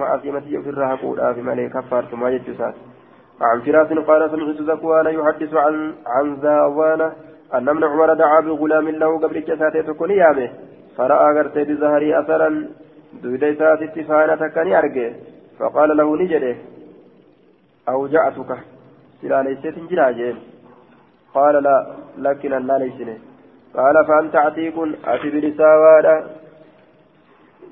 [0.02, 2.92] ma'asii matiyya ofirraa haquudhaaf malee kaffaartumaa jechuu isaati
[3.40, 7.12] عن فراس قال سمعت ذكوان يحدث عن عن زاوان
[7.54, 10.50] أن ابن عمر دعا بغلام له قبل جساته تكون يامه
[10.96, 12.68] فرأى غرتي بظهري أثرا.
[13.22, 15.10] دويدي ساتي تفانة كان أرجع
[15.58, 16.56] فقال له نجده
[17.88, 18.50] أوجعتك.
[19.22, 20.36] سلا ليست جراجين
[21.34, 21.76] قال لا
[22.18, 23.16] لكن لا ليسني.
[23.74, 24.76] قال فأنت عتيق
[25.12, 26.14] أتي بلساوادا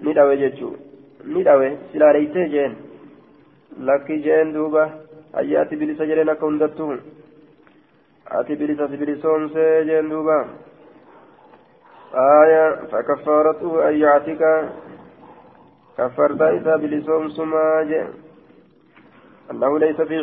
[0.02, 0.70] ندعوي جتشو
[1.34, 2.72] ندعوي سلا ليسي جين.
[3.86, 4.84] لكي جين دوبا
[5.38, 6.30] أياتي بلسا جرين
[8.21, 10.47] كندتهم أتي بلسا بلسون سيجين دوبا
[12.13, 14.69] آية فكفارته أن يعتك
[15.97, 18.07] كفرت إذا بلسون سماج
[19.51, 20.17] أنه ليس في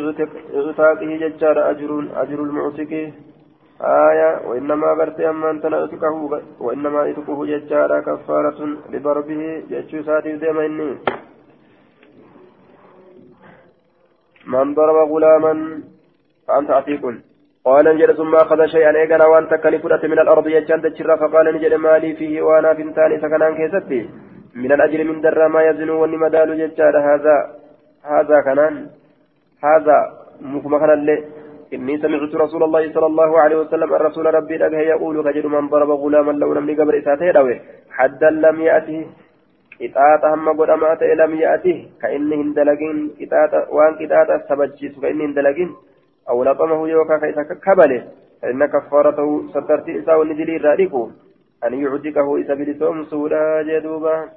[0.53, 2.91] غتاقه ججار أجر أجر المعتق
[3.81, 8.59] آية وإنما برت أما أنت نأتكه وإنما إتكه ججارا كفارة
[8.91, 10.97] لضربه جتشو ساتي ديما إني
[14.47, 15.53] من ضرب غلاما
[16.47, 17.03] فأنت عتيق
[17.64, 21.74] قال نجد ثم أخذ شيئا إيقنا وأن تكني فرأت من الأرض يجان تجرى فقال نجد
[21.74, 24.00] مالي فيه وأنا فنتاني سكنان كيستي.
[24.54, 27.36] من الأجر من در ما يزن ونمدال ججار هذا
[28.12, 28.74] هذا كنان
[29.64, 29.96] هذا
[30.40, 31.16] مكمخنا اللي
[31.74, 35.90] إني سمعت رسول الله صلى الله عليه وسلم الرسول ربي لك يقول كجد من ضرب
[35.90, 37.60] غلاما لو نمني قبر إساته دوي
[37.96, 39.06] حدا لم يأته
[39.80, 45.70] قطاطة هم قد أمات لم يأته كإنه اندلقين قطاطة وان قطاطة سبجيس كإنه اندلقين
[46.30, 48.02] أو لطمه يوكا كيسا كبله
[48.42, 51.10] فإن كفارته سترت إساء ونجلي راركو
[51.64, 54.28] أن يعتقه إسا بلسوم سودا جدوبا.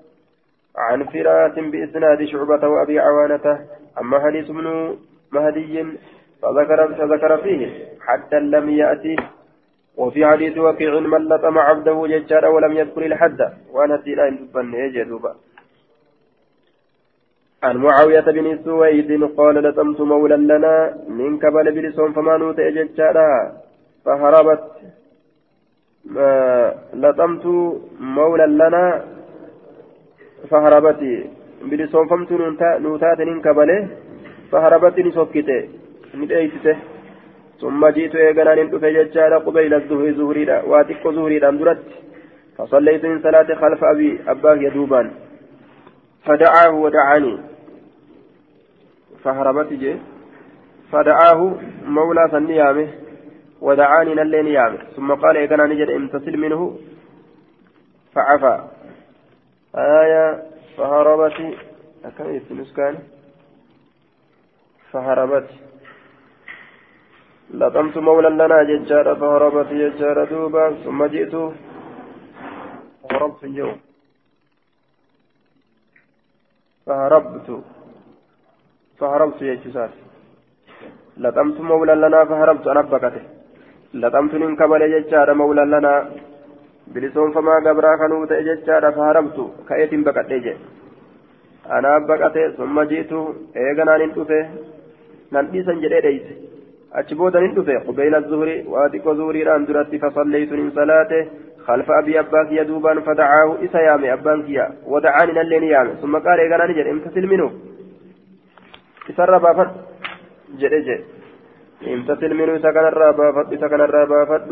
[0.78, 3.60] عن فراس بإسناد شعبة وأبي عوانة
[4.02, 4.98] أما حديث ابن
[5.32, 5.86] مهدي
[6.42, 7.62] فذكر فذكر فيه.
[8.02, 9.16] حتى لم يأتي.
[9.98, 13.40] وفي حديث وكيع من لطم عبده ججارا ولم يذكر الحد.
[13.72, 15.36] وأنا سيلا تبني يجدوبا.
[17.64, 20.76] عن معاوية بن سويد قال لطمت مولا لنا
[21.20, 23.32] من قبل بلسون فما نوت ججارا
[24.06, 24.64] فهربت.
[27.04, 27.46] لطمت
[28.00, 28.86] مولا لنا.
[30.50, 31.02] فهربت.
[31.72, 32.32] بلسون فمت
[32.86, 33.88] نوتات من قبله
[34.52, 35.70] فهربت نسكته
[36.16, 36.78] نديسته
[37.62, 41.88] ثم جئت إيقنا ندفع ججال قبيل الظهر زهريدا واتق زهريدا درت
[42.58, 45.08] فصليت من صلاة خلف أبي أباه يدوبان
[46.26, 47.53] فدعاه ودعاني.
[49.24, 49.94] فهربت جي
[50.92, 51.42] فدعاه
[51.86, 52.88] مولى سنيامه
[53.62, 56.62] ودعاني نلي نيامه ثم قال إيقنا نجد امتصل منه
[58.14, 58.56] فعفى
[59.76, 60.44] آية
[60.78, 61.38] فهربت
[62.06, 62.96] أكم يتنسكان
[64.92, 65.50] فهربت
[67.54, 71.34] لطمت مولا لنا ججارة فهربت ججارة دوبا ثم جئت
[73.12, 73.78] هربت اليوم
[76.86, 77.64] فهربت
[79.03, 79.91] فهربت يجسار
[81.23, 83.23] لطمت مولا لنا فهربت أنا بكته
[83.95, 85.95] لطمت من قبل ججارة مولا لنا
[86.95, 90.57] بلسون فما قبرا كانوا ججارة فهربت كأيت بكته
[91.77, 93.13] أنا بكته ثم جئت
[93.57, 94.43] إيغنا ننتفه
[95.33, 96.27] ننتيسا جريديس
[96.93, 101.23] أجبودا ندفع قبيل الظهر واتق ظهري أن درت فصليت من صلاته
[101.67, 106.67] خلف أبي أباك يدوبا فدعاه إسا يامي أبان كيا ودعاني نلين يامي ثم قال إيقانا
[106.67, 107.49] نجد امتثل منه
[109.10, 109.72] إسر بافت
[110.60, 111.04] جد جد
[111.94, 114.50] امتثل منه سكن الرابافت سكن الرابافت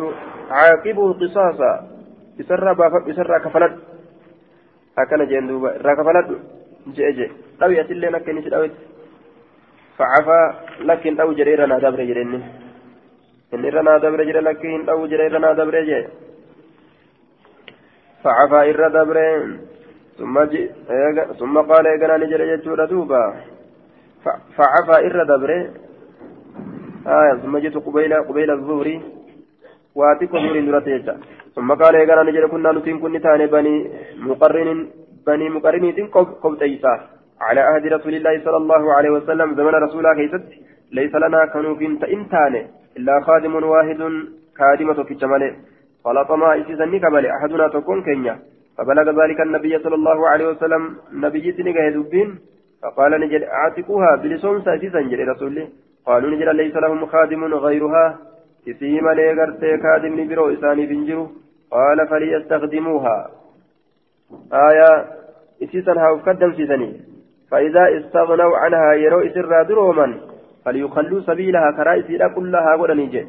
[0.58, 1.72] عاقبه قصاصا
[2.42, 3.74] إسر بافت إسر كفلت
[5.02, 6.28] أكن جندوبا راكفلت
[6.96, 8.74] جد جد لو يتلي نكني سدويت
[9.98, 10.42] فعفا
[10.90, 12.40] لكن أو جريرنا دبر جريني
[13.54, 16.08] إن إرنا دبر جري لكن أو جريرنا دبر جري
[18.24, 19.18] فعفا إر دبر
[20.18, 20.62] ثم جي
[21.40, 23.22] ثم قال إيقنا نجري جتشورا دوبا
[24.58, 25.52] فعفا إر دبر
[27.08, 28.88] آية ثم جئت قبيل قبيل الظهر.
[29.96, 31.16] واتيك ظهر درته
[31.56, 33.76] ثم قال إيقنا نجري كنا نتين كن تاني بني
[34.30, 34.70] مقرن
[35.28, 35.86] بني مقرن
[36.44, 36.94] قبط إيسا
[37.42, 40.44] على عهد رسول الله صلى الله عليه وسلم زمن رسول الله كيست.
[40.92, 42.54] ليس لنا كنوف تئنتان
[42.98, 44.02] إلا خادم واحد
[44.60, 45.44] خادمة في الجمال
[46.04, 48.36] فلطما إسيسني كبل أحدنا تكون كينيا.
[48.78, 50.84] فبلغ ذلك النبي صلى الله عليه وسلم.
[51.24, 52.30] نبي سنجه دبين.
[52.82, 55.68] فقال نجل أعتقوها بلسون سيسن جل رسول
[56.06, 58.18] قالوا نجل ليس لهم خادم غيرها؟
[58.68, 61.28] إسيم ليغرت خادم نبرو إساني بنجرو.
[61.72, 63.30] قال فليستخدموها.
[64.54, 65.06] آية
[65.64, 67.02] إسيسن هاو قدم سيسني.
[67.52, 70.20] فإذا استغنوا عنها يرو إسر دروما
[70.66, 73.28] فليخلوا سبيلها كرائسي كلها ودنيجي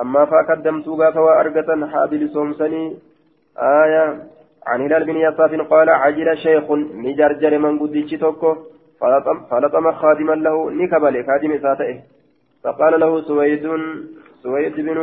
[0.00, 2.96] أما فقدمتوا غافوا أرقة حابل سومسني.
[3.58, 4.33] آية
[4.66, 6.70] عن هلال بن يصاف قال عجل شيخ
[7.04, 8.56] نجرجر من قديش توكو
[9.50, 11.98] فلطم, خادما له نكبل خادم ساتئه
[12.62, 13.64] فقال له سويد
[14.42, 14.98] سويد بن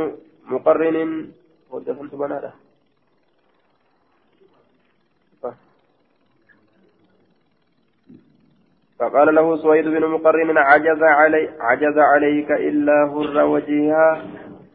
[0.50, 0.98] مقرن.
[1.72, 2.52] ودفنت بنادا
[9.00, 14.22] فقال له سويد بن مقرن عجز علي عجز عليك إلا هر وجهها.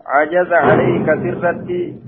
[0.07, 1.07] عجز عليك
[1.42, 2.06] سرتي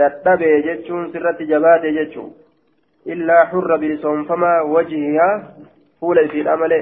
[0.00, 2.30] تتبع جتشون سرتي جبات جتشون
[3.06, 5.54] إلا حر بلسون فما وجهها
[6.00, 6.72] فول في الأمل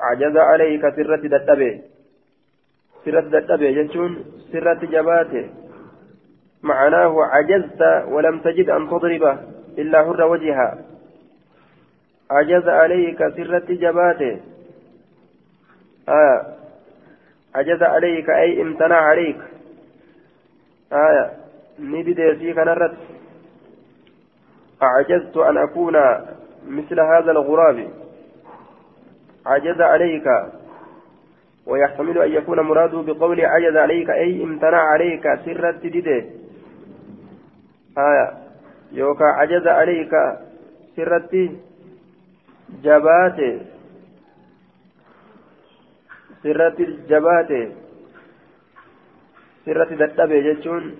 [0.00, 1.72] عجز عليك سرتي تتبع
[3.04, 4.12] سرتي تتبع جتشون
[4.52, 5.32] سرتي جبات
[6.62, 9.38] معناه عجزت ولم تجد أن تضربه
[9.78, 10.70] إلا حر وجهها
[12.30, 14.40] عجز عليك سرت جباته
[16.08, 16.46] آه
[17.54, 19.36] عجز عليك أي امتنع عليك
[20.92, 21.43] آية
[21.78, 22.94] نبدأ في كنرت
[24.82, 25.96] أعجزت أن أكون
[26.68, 27.88] مثل هذا الغراب
[29.46, 30.24] عجز عليك
[31.66, 36.24] ويحتمل أن يكون مراده بقول عجز عليك أي امتنع عليك سرت ديده
[37.98, 38.32] آية
[38.92, 40.12] يوكا عجز عليك
[40.96, 41.50] سرت
[42.82, 43.50] jabaate.
[46.42, 47.60] Sirratti jabaate.
[49.64, 50.92] Sirratti dadhabe jechuun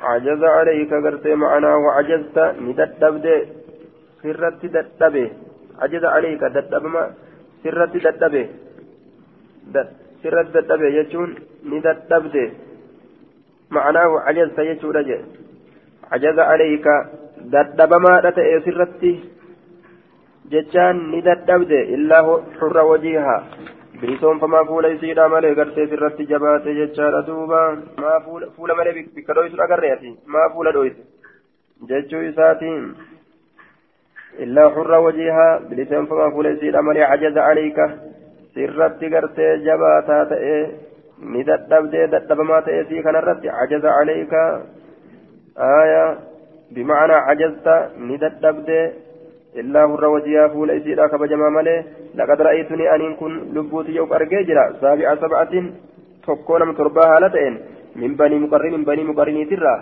[0.00, 3.26] عجز عليك قرتي معناه عجزت نددبد
[4.22, 5.30] سرت ددبه
[5.82, 7.04] عجز عليك ددبما.
[7.62, 8.44] سرت ددبه
[10.22, 11.30] سرت ددبه يجون
[11.72, 12.36] نددبد
[13.70, 14.96] معناه عجزت يجون
[16.12, 16.86] عجز عليك
[17.52, 18.50] ددبما دتئ
[20.50, 22.22] jechaan ni dadhabde illaa
[22.58, 23.40] xurra wajiihaa
[24.00, 27.60] bilisoonfamaa fuula isiidha malee gartee irratti jabaate jechaadha duuba
[28.04, 28.16] maa
[28.56, 31.00] fuula malee bikka dhoysu agarre ati maa fuula dhoyse
[31.90, 32.82] jechuu isaatiin
[34.46, 37.86] illaa xurra wajiihaa bilisoonfamaa fuula isiidha malee cajaza caliika
[38.54, 40.58] sirratti gartee jabaataa ta'e
[41.32, 44.42] ni dadhabdee dadhabamaa ta'e sii kanarratti cajaza caliika
[45.70, 46.04] aaya
[46.74, 47.74] bimacnaa cajazta
[48.08, 48.84] ni dadhabdee
[49.60, 51.76] إلا هر وجيها فول إسيرا كبجما مالي
[52.18, 55.52] لقد رأيتني أن كن لبوتي يوك أرجيجرا سابع سبعة
[56.26, 57.54] تكون من ترباها لتئن
[57.96, 59.74] من بني مقرن من بني مقرن ترى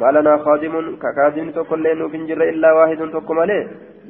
[0.00, 3.58] ما لنا خادم كخادم تكون لنا في جر إلا واحد تكون مالي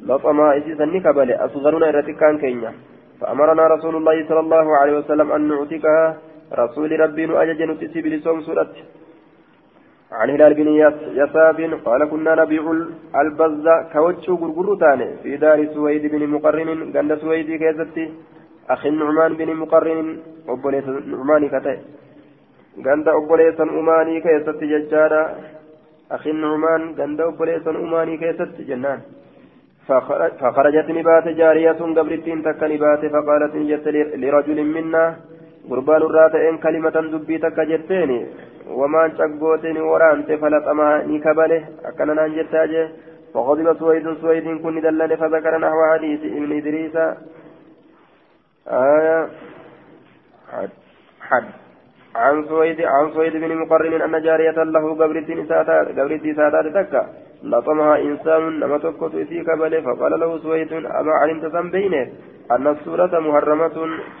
[0.09, 2.71] لطما إسيسا نكبالي أصغرنا إرتكان كينيا
[3.19, 6.17] فأمرنا رسول الله صلى الله عليه وسلم أن نعتقها
[6.61, 8.73] رسول ربي نؤجج نتسي بلسوم سورة
[10.13, 10.67] عن هلال بن
[11.21, 12.63] يساف قال كنا نبيع
[13.21, 16.69] البز كوتشو غرغر تاني في دار سويد بن مقرن.
[16.95, 18.05] قال سويد كيزتي
[18.69, 20.07] أخي النعمان بن مقرن
[20.49, 21.77] أبوليس نعماني كتاي
[22.85, 25.23] قال أبوليس أماني كيزتي ججارا
[26.15, 28.99] أخي النعمان قال أبوليس أماني كيزتي جنان.
[30.39, 33.85] فخرجت نبات جارية قبرتين تك نبات فقالت جت
[34.21, 35.05] لرجل منا.
[35.69, 38.19] قربان الراتئين كلمة دبي تك جتيني
[38.67, 41.63] وما شقوتين ورانت فلطما نكبله.
[41.85, 42.87] أكن نانجت أجي
[43.33, 44.13] وغضب سويد.
[44.21, 46.95] سويد كن دلل فذكر نحو حديث ابن إدريس.
[48.67, 49.27] آية.
[50.51, 50.69] حد.
[51.21, 51.47] حد
[52.15, 52.81] عن سويد.
[52.81, 57.03] عن سويد بن مقرن أن جارية له قبرت ساتات قبرت ساتات تكا
[57.43, 59.81] لطمها إنسان لما تكت في كبله.
[59.81, 62.03] فقال له سويد أما علمت ذنبينه
[62.51, 63.77] أن السورة محرمة.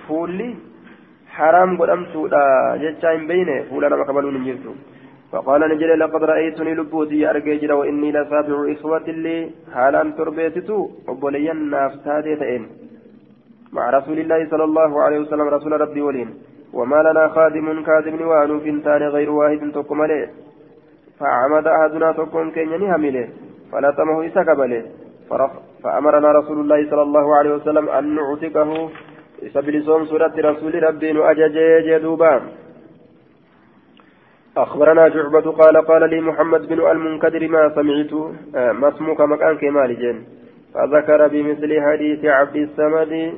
[0.07, 0.72] فولي.
[1.35, 2.43] حرام قدمتودا
[2.81, 4.73] جتشا إن بينه فولا نما قبلون نجرتو
[5.31, 9.37] فقال نجل لقد رأيتني لبوتي أرجيجر وإني لسابع إخوة لي
[9.73, 12.63] حالا تربيتتو وبوليا نافتادي تئن.
[13.75, 16.29] مع رسول الله صلى الله عليه وسلم رسول ربي ولين.
[16.77, 20.29] وما لنا خادم كاذب وانو فنتان غير واحد تقم عليه
[21.19, 23.25] فعمد أحدنا تقوم كينيني همله
[23.71, 24.83] فلا تمه إسا قبله
[25.83, 28.69] فأمرنا رسول الله صلى الله عليه وسلم أن نعتقه.
[29.53, 32.41] سبلسون سورة رسول ربي أجج جدوبا
[34.57, 38.13] أخبرنا شعبة قال قال لي محمد بن المنكدر ما سمعت
[38.55, 40.23] آه، ما اسمك؟ مكان كمال جن
[40.73, 43.33] فذكر بمثل حديث عبد الصمد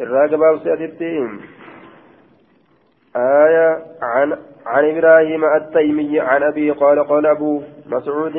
[0.00, 1.40] الراقب أوسيتين
[3.16, 3.68] آية
[4.02, 8.36] عن عن إبراهيم التيمي عن أبي قال قال أبو مسعود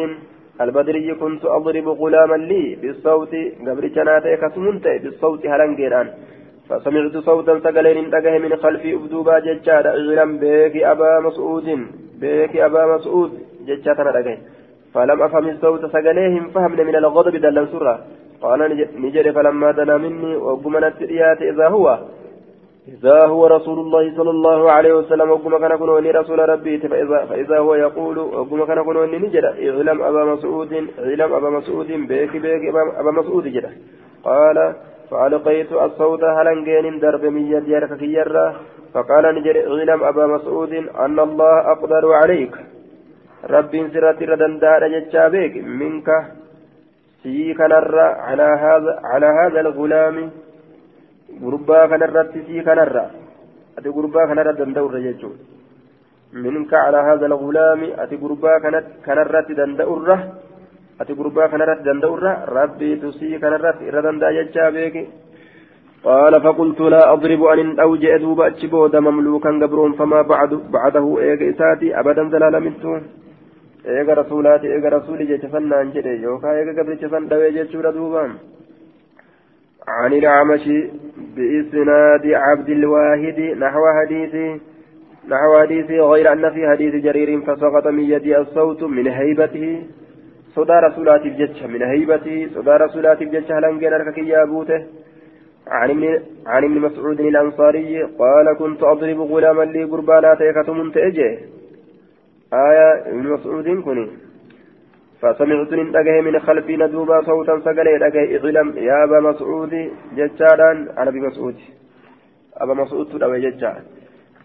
[0.62, 3.36] البدري كنت أضرب غلاما لي بالصوت.
[3.68, 6.08] قبل جناتي كسمنت بالصوت هلنجيران.
[6.70, 11.68] فسمعت صوتا سقلين تقه من خلفي أبدوبا ججارا اعلم بك أبا مسعود
[12.22, 13.32] بك أبا مسعود
[13.68, 14.38] ججاتنا تقه
[14.94, 17.96] فلم أفهم الصوت سقليهم فهمنا من الغضب دلن سرة
[18.42, 18.60] قال
[19.04, 21.88] نجري فلما دنا مني وقمنا التريات إذا هو
[22.88, 26.78] إذا هو رسول الله صلى الله عليه وسلم وقم كان كنوني رسول ربي.
[26.78, 32.34] فإذا, فإذا هو يقول وقم كان كنوني نجرى إعلم أبا مسعود إعلم أبا مسعود بك
[32.44, 32.64] بك
[33.02, 33.70] أبا مسعود جرى
[34.24, 34.58] قال
[35.10, 38.46] فألقيت الصوت هلنجين درب من يدي كيرة
[38.94, 40.74] فقال نجري إعلم أبا مسعود
[41.06, 42.56] أن الله أقدر عليك.
[43.54, 46.08] رب سرت ردن دار جتشابيك منك
[47.24, 50.18] سي كنرى على هذا على هذا الغلام.
[51.44, 53.06] غربا كنرى سي كنرى
[53.78, 55.32] أتي غربا كنرى دندور جتشو.
[56.34, 58.54] منك على هذا الغلام أتي غربا
[59.06, 60.10] كنرى دندور.
[61.02, 62.24] أتي غربا كنرى دندور
[62.58, 64.96] ربي تسي كنرى ردن دار جتشابيك
[66.06, 72.00] قال فقلت لا أضرب أن أوجئ دوبا أتشبود مملوكا قبرون فما بعد بعده إيغ إساتي
[72.00, 72.94] أبدا زلال منتو
[73.88, 78.24] إيغ رسولاتي إيغ رسولي جتفنا أنجلي يوكا إيغ قبر جتفن دوي جتشورا دوبا
[79.88, 80.66] عن الأعمش
[81.36, 84.48] بإسناد عبد الواحد نحو حديثي
[85.34, 89.84] نحو حديثي غير أن في حديث جرير فسقط من يدي الصوت من هيبته
[90.56, 94.80] صدى رسولاتي بجتش من هيبته صدى رسولاتي بجتش هلنجل أركك يا أبوته
[95.68, 96.04] عن ابن
[96.48, 101.38] عن ابن مسعود الأنصاري قال كنت أضرب غلاما لي قربانا تيكة منتأجه
[102.54, 104.08] آية ابن مسعود كني.
[105.22, 109.74] فسمعت من من خلفي ندوبا صوتا سقلي دقه اعلم يا أبا مسعود
[110.18, 111.56] ججارا عن أبي مسعود.
[112.58, 113.82] أبا مسعود تدوي ججار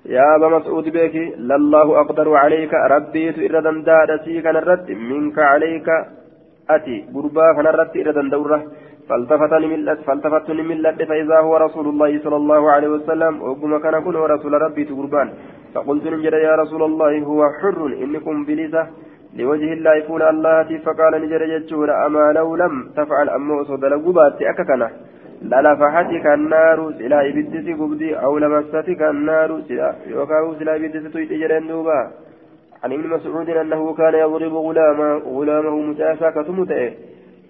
[0.07, 1.14] يا أبا مسعود بك
[1.51, 5.88] لله أقدر عليك ربي إردا دادتي كان الرد منك عليك
[6.70, 6.96] أتي.
[7.14, 8.61] قربا كان الرد إردا دوره
[9.09, 14.16] فالتفت لملت فالتفت لملت فإذا هو رسول الله صلى الله عليه وسلم وقم كان كن
[14.34, 15.28] رسول ربي تقربان
[15.74, 18.82] فقلت نجد يا رسول الله هو حر إنكم بلسة
[19.38, 24.88] لوجه الله يكون الله فقال نجد يجور أما لو لم تفعل أمه صدر قبات أككنا
[25.43, 32.11] للفحتك النار سلا إبدس قبدي أو لمستك النار سلا يوكاو سلا إبدس تيجرين دوبا.
[32.82, 36.93] عن ابن مسعود أنه كان يضرب غلامه غلامه مجاسا كتمته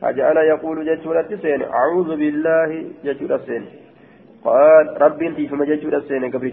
[0.00, 2.70] فجعل يقول جتشورة السين أعوذ بالله
[3.04, 3.64] جتشورة السين.
[4.44, 6.52] قال ربي انتي فما جتشورة السين قبل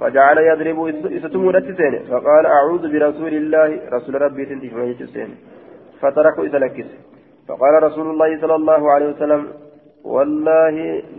[0.00, 0.78] فجعل يضرب
[1.16, 1.94] إستمورة السين.
[2.10, 3.80] فقال أعوذ برسول الله.
[3.92, 5.30] رسول ربي انتي فما جتشورة السين.
[6.00, 6.88] فتركوا إسلكس
[7.48, 9.42] فقال رسول الله صلى الله عليه وسلم
[10.14, 10.76] والله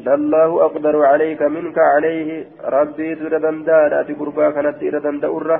[0.07, 2.29] لله أقدر عليك منك عليه.
[2.75, 5.59] ربي تردن دارات قربا كانت تردن دأره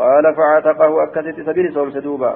[0.00, 2.32] قال فعتقه أكست سبيل صوم سدوبا.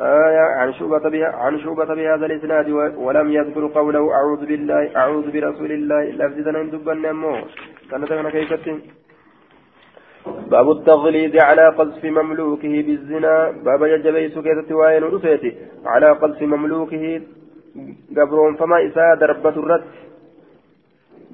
[0.00, 2.68] آية عن شوبة بها عن شوبة بهذا الإسناد
[3.04, 7.34] ولم يذكر قوله أعوذ بالله أعوذ برسول الله لفظنا دبا نمو
[7.90, 8.52] سنتنا كيف
[10.52, 13.34] باب التغليظ على قذف مملوكه بالزنا.
[13.66, 15.04] باب يجبيس كيف وين
[15.86, 17.04] على قذف مملوكه
[18.18, 19.98] gabroonfama isaa darbatu irratti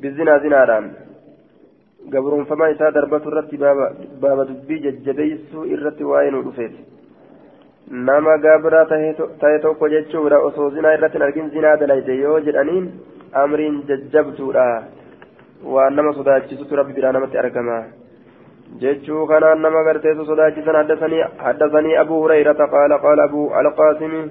[0.01, 0.91] bizinaa zinaadhaan.
[2.14, 3.61] Gabroonfama isaa darbatu irratti
[4.22, 6.85] baaba dubbii jajjabeessuu irratti waa'ee nu dhufeeti.
[8.11, 12.87] Nama gabra ta'e tokko jechuudha osoo zinaa irratti argin zinaa dalayte yoo jedhaniin
[13.43, 14.68] amriin jajjabtuudha.
[15.74, 17.82] Waan nama sodaachisutu rabbi biraa namatti argama.
[18.80, 20.76] Jechuu kanaan nama garteessu sodaachisan
[21.39, 24.22] haddasanii abu hurayrata qaala qaala abu alqaasimi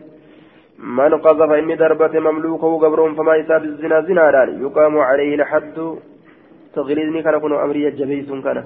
[0.78, 5.88] man qazafa inni darbate mamluukahu gabroonfamaa isaa bizinaa zinaadhaan yuqaamu calayhi lxaddu
[6.76, 8.64] taqliidni kana kun amrii jajjabeeysuun kana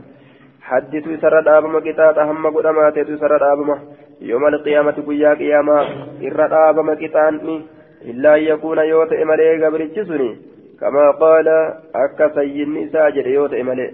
[0.70, 3.78] hadditu isarra dhaabama qixaaxa hamma godhamaateetu isarra dhaabama
[4.22, 5.80] يوم القيامة قيا قياما
[6.22, 7.62] إرى ما كتاني
[8.06, 10.38] إلا أن يكون يوت إمالي قبرتشسني
[10.82, 11.48] كما قال
[11.96, 13.88] أكا سيني ساجد يوت إمالي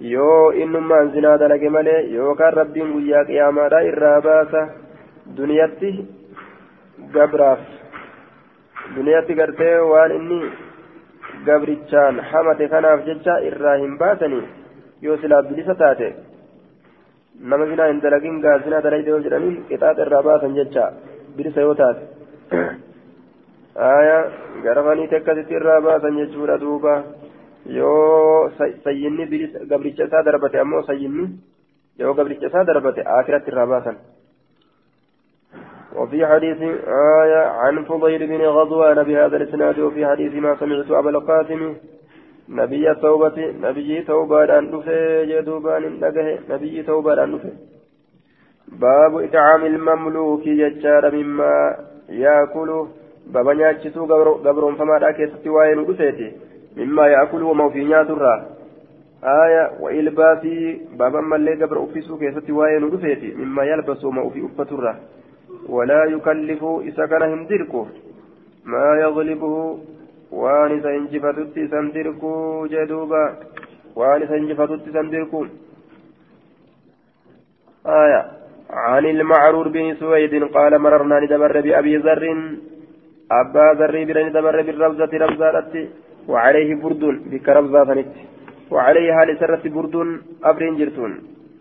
[0.00, 4.62] yoo innummaan zinaa dalage malee yookaan rabbiin guyyaa qiyaamaadhaa irraa baasa
[5.36, 5.90] duniyatti
[7.16, 7.62] gabraaf
[8.96, 10.40] duniyatti gartee waan inni
[11.48, 14.44] gabrichaan hamate kanaaf jecha irraa hin baasanii
[15.06, 16.08] yoo silaa bilisa taate
[17.52, 20.84] nama zinaa hin dalagin gaa zinaa dalagde yoo jedhaniin qixaaxa irraa baasan jecha
[21.36, 22.02] bilisa yoo taate
[23.90, 24.18] aya
[24.64, 26.94] garafaniiti akkasitti irraa baasan jechuudha duuba
[27.78, 28.50] yoo
[28.84, 29.24] sayyinni
[29.72, 31.26] gabricha isaa darbate ammoo sayyinni
[32.02, 33.96] yoo gabricha isaa darbate aakiratti irraa baasan
[35.94, 36.62] وفي حديث
[37.22, 41.74] آية عن فضيل بن غزوان بهذا الإسناد وفي حديث ما سمعت أبا القاسم
[42.48, 44.82] نبي توبة نبي توبة أن
[45.30, 47.38] جدوبان نجه نبي توبة أن
[48.68, 51.76] باب إطعام المملوك ججار مما
[52.08, 52.86] يأكل
[53.26, 54.04] بابا نياتشتو
[54.46, 56.32] قبرون فما راكي ستواين ودفيتي
[56.76, 58.34] مما يأكل وما في نياترا
[59.24, 64.96] آية وإلباسي بابا مالي قبر أفسو كي ستواين ودفيتي مما يلبس وما في أفترا
[65.68, 67.86] ولا يكلف إذا كان همدركو.
[68.64, 69.78] ما يغلبه
[72.70, 73.22] jee duuba
[73.94, 75.46] waan isa injifatutti isan dirquu
[77.86, 78.22] آية.
[78.70, 82.22] عن المعرور بن سويد قال مررنا ندبر بأبي ذر.
[83.32, 85.88] أبا ذري برني دبر بالربزة ربزة
[86.28, 88.04] وعليه برد بك ربزة
[88.70, 89.94] وعليه هال سرت برد
[90.44, 91.12] أبرين جرتون.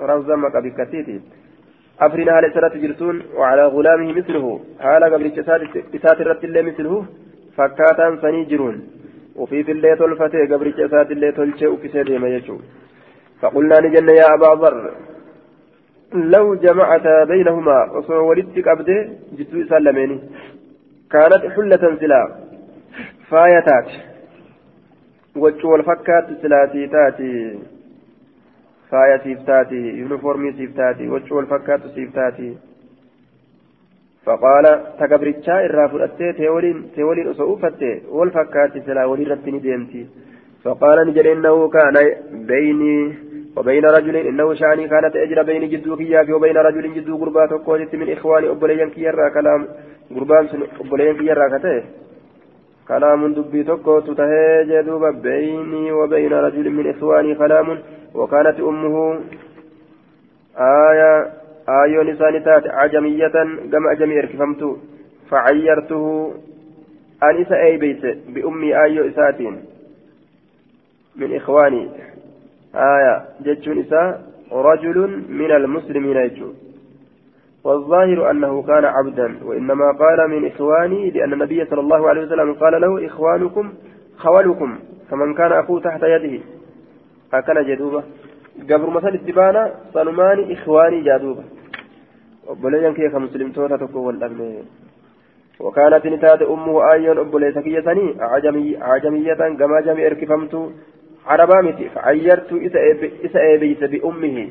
[0.02, 1.22] ربزة مكا بكتيتي
[2.02, 4.60] أبرين هال سرت جرتون وعلى غلامه مثله.
[4.80, 5.26] هال قبل
[5.96, 7.06] إسات الرت الله مثله
[7.58, 8.88] فكاتا سني جرون.
[9.36, 12.58] وفي في الليل الفتي قبل إسات الليل تلشي وكسيدي ما يجو.
[13.42, 14.92] فقلنا لجنة يا أبا ذر
[16.14, 18.98] لو جمعت بينهما وصور ولدتك أبدي
[19.38, 20.20] جدو سلميني
[21.12, 22.22] كانت حلة سلا
[23.30, 23.90] فايتات.
[25.36, 27.60] وجه الفكات سلاتي تاتي
[28.94, 32.50] فاية سيفتاتي يونيفورمي سيفتاتي وجه الفكات سيفتاتي
[34.26, 34.66] فقال
[35.00, 40.04] تكبرتشا إرى فرأتي تيولين تيولين أصوفتي والفكات سلا ولي رتني ديمتي
[40.64, 41.96] فقال نجل إنه كان
[42.50, 42.96] بيني
[43.58, 48.08] وبين رجل إنه شاني كانت أجر بين جدو كياك وبين رجل جدو قربات وقوجت من
[48.16, 49.62] إخواني أبليا كيرا كلام
[50.16, 51.84] قربان سن أبليا كيرا كته
[52.88, 57.68] كلام دبي تكو تتهي جدوب بيني وبين رجل من إخواني كلام
[58.16, 59.20] وكانت أمه
[60.58, 61.32] آية
[61.70, 63.28] آية نسانتات عجمية
[63.72, 64.78] كما أجمي إركفمت
[65.30, 66.34] فعيرته
[67.24, 69.66] أنس أي بيت بأمي آية إساتين.
[71.16, 71.90] من إخواني.
[72.76, 76.56] آية جتشون إساء رجل من المسلمين يجون
[77.64, 82.82] والظاهر أنه كان عبدا وإنما قال من إخواني لأن النبي صلى الله عليه وسلم قال
[82.82, 83.74] له إخوانكم
[84.18, 86.44] خولكم فمن كان أخوه تحت يده.
[87.34, 88.04] أكن جدوبة.
[88.70, 91.44] قبر مثل التبانة صنمان إخواني جدوبة
[92.48, 94.14] وبلين كيف مسلم توتا تقوى
[95.60, 100.72] وكانت نتات أمه آية أبوليس كيسني عجمي عجمية كما جمي إركفمت
[101.28, 102.54] عربا متي فعيرت
[103.26, 104.50] إسا إيبيس بأمه.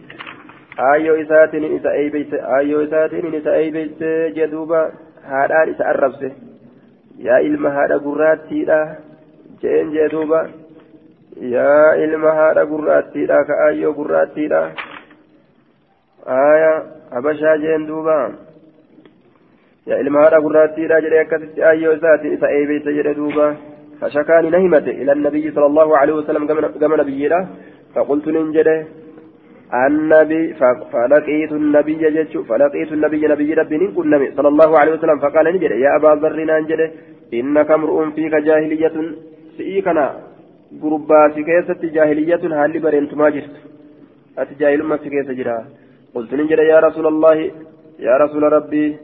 [0.92, 4.02] آيو إساتين إسا إيبيس آيو إساتين إسا إيبيس
[4.36, 4.92] جدوبا
[5.24, 6.32] هادان إسا أربسه.
[7.18, 8.60] يا إلما هذا قراتي
[9.62, 10.50] جين جدوبا
[11.36, 14.70] يا قراتي لا كآيو قراتي لا
[16.26, 18.18] آية أبشا جين دوبا
[19.86, 23.56] يا إلما هذا قراتي لا جري أكست آيو إساتين إسا إيبيس جدوبا
[24.00, 26.46] فشكاني نهمت إلى النبي صلى الله عليه وسلم
[26.80, 27.40] كما نبينا
[27.94, 28.76] فقلت ننجده
[29.86, 30.42] النبي
[30.92, 35.90] فلقيت النبي جدت فلقيت النبي نبي ربي نقول صلى الله عليه وسلم فقال نجده يا
[35.96, 36.90] أبا ذر ننجده
[37.38, 38.96] إنك امرؤ فيك جاهلية
[39.58, 40.06] سئيكنا
[40.82, 43.56] قربا في كيسة جاهلية هل برنت ما جرت
[44.38, 45.64] أتجاهل ما في كيسة جرا
[46.14, 47.50] قلت ننجده يا رسول الله
[47.98, 48.96] يا رسول ربي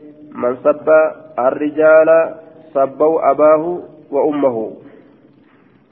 [0.43, 0.89] من سب
[1.39, 2.09] الرجال
[2.75, 4.57] سبوا أباه وأمه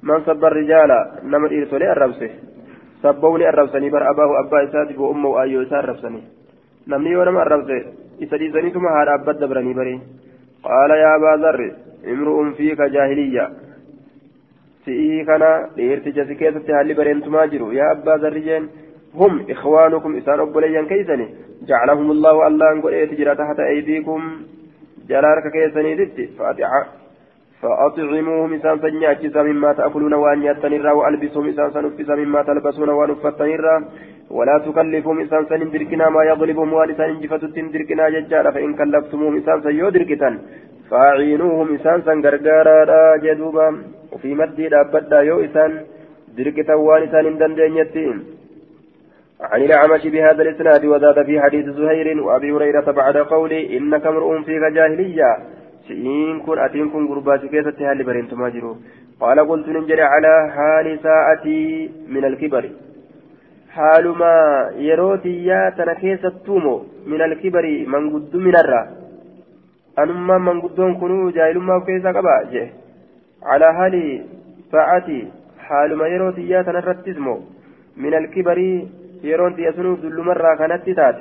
[0.03, 0.91] من سب الرجال
[1.25, 2.31] نمر إرسولي الربسه
[3.03, 6.23] سبوني الربسني بر أباه أبا إساتي وأمه أيو إسات الربسني
[6.89, 7.85] نمني ونما الربسه
[8.23, 10.01] إسديسني ثم هذا أبا دبرني بري
[10.65, 11.61] قال يا أبا ذر
[12.13, 13.66] امرؤ فيك جاهلية
[14.87, 15.43] سئي كان
[15.77, 18.65] لإرتجا سكيتة هالي برين تماجروا يا أبا ذر جين
[19.21, 21.27] هم إخوانكم إسان أبوليا كيسني
[21.69, 24.21] جعلهم الله الله أنقل إيه تحت أيديكم
[25.09, 26.25] جلالك كيسني ذتي
[27.63, 33.77] فأطعموهم إسان سنياكسا مما تأكلون وأن يتنرى وألبسهم إسان سنفسا مما تلبسون ونفتنرى
[34.37, 40.31] ولا تكلفهم إسان سنندركنا ما يغلبهم وأنسان انجفة تندركنا ججالا فإن كلفتموهم إسان سيودركتا
[40.91, 43.69] فأعينوهم إسان سنغرغارا جدوبا
[44.12, 45.72] وفي مدي لابدا يو إسان
[46.38, 48.18] دركتا وأنسان اندندنيتين
[49.42, 54.64] عن الأعمش بهذا الإسناد وزاد في حديث زهير وأبي هريرة بعد قولي إنك امرؤ فيك
[54.78, 55.38] جاهلية
[55.88, 56.06] شيء
[56.46, 58.76] كن أتين كن غربات كيست هالي برين تماجرو
[59.22, 62.64] قال قلت ننجري على حال ساعتي من الكبر
[63.76, 64.36] حال ما
[64.90, 66.76] يروتي يا تنكيس التومو
[67.12, 68.84] من الكبر من قد من الرا
[70.00, 72.36] أنما من قدون كنو جاهل ما كيسا قبا
[73.51, 73.95] على حال
[74.73, 75.21] ساعتي
[75.67, 77.37] حال ما يروتي يا تنرتزمو
[78.03, 78.59] من الكبر
[79.31, 81.17] يرون يسنو ذل مرة كانت تات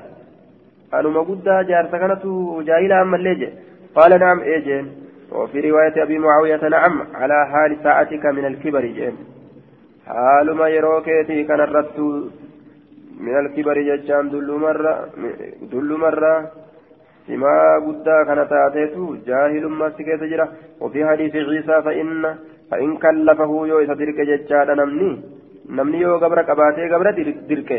[0.93, 2.23] أنما قد جارسا كانت
[2.67, 3.49] جاهلا أما الليجي
[3.95, 4.85] قال نعم إيجين
[5.31, 9.15] وفي رواية أبي معاوية نعم على حال ساعتك من الكبر جين.
[10.07, 11.99] حال ما يروكيتي كان الرد
[13.19, 15.09] من الكبر ججان دل مرة
[15.71, 16.51] دل مرة.
[17.26, 17.54] سما
[17.86, 20.46] قدا كان تاتيتو جاهل ما سكيت جرا
[20.82, 22.24] وفي حديث عيسى فإن
[22.70, 25.10] فإن كلفه يو إسدرك ججان نمني
[25.76, 27.06] نمني يو قبر قباتي قبر
[27.50, 27.70] درك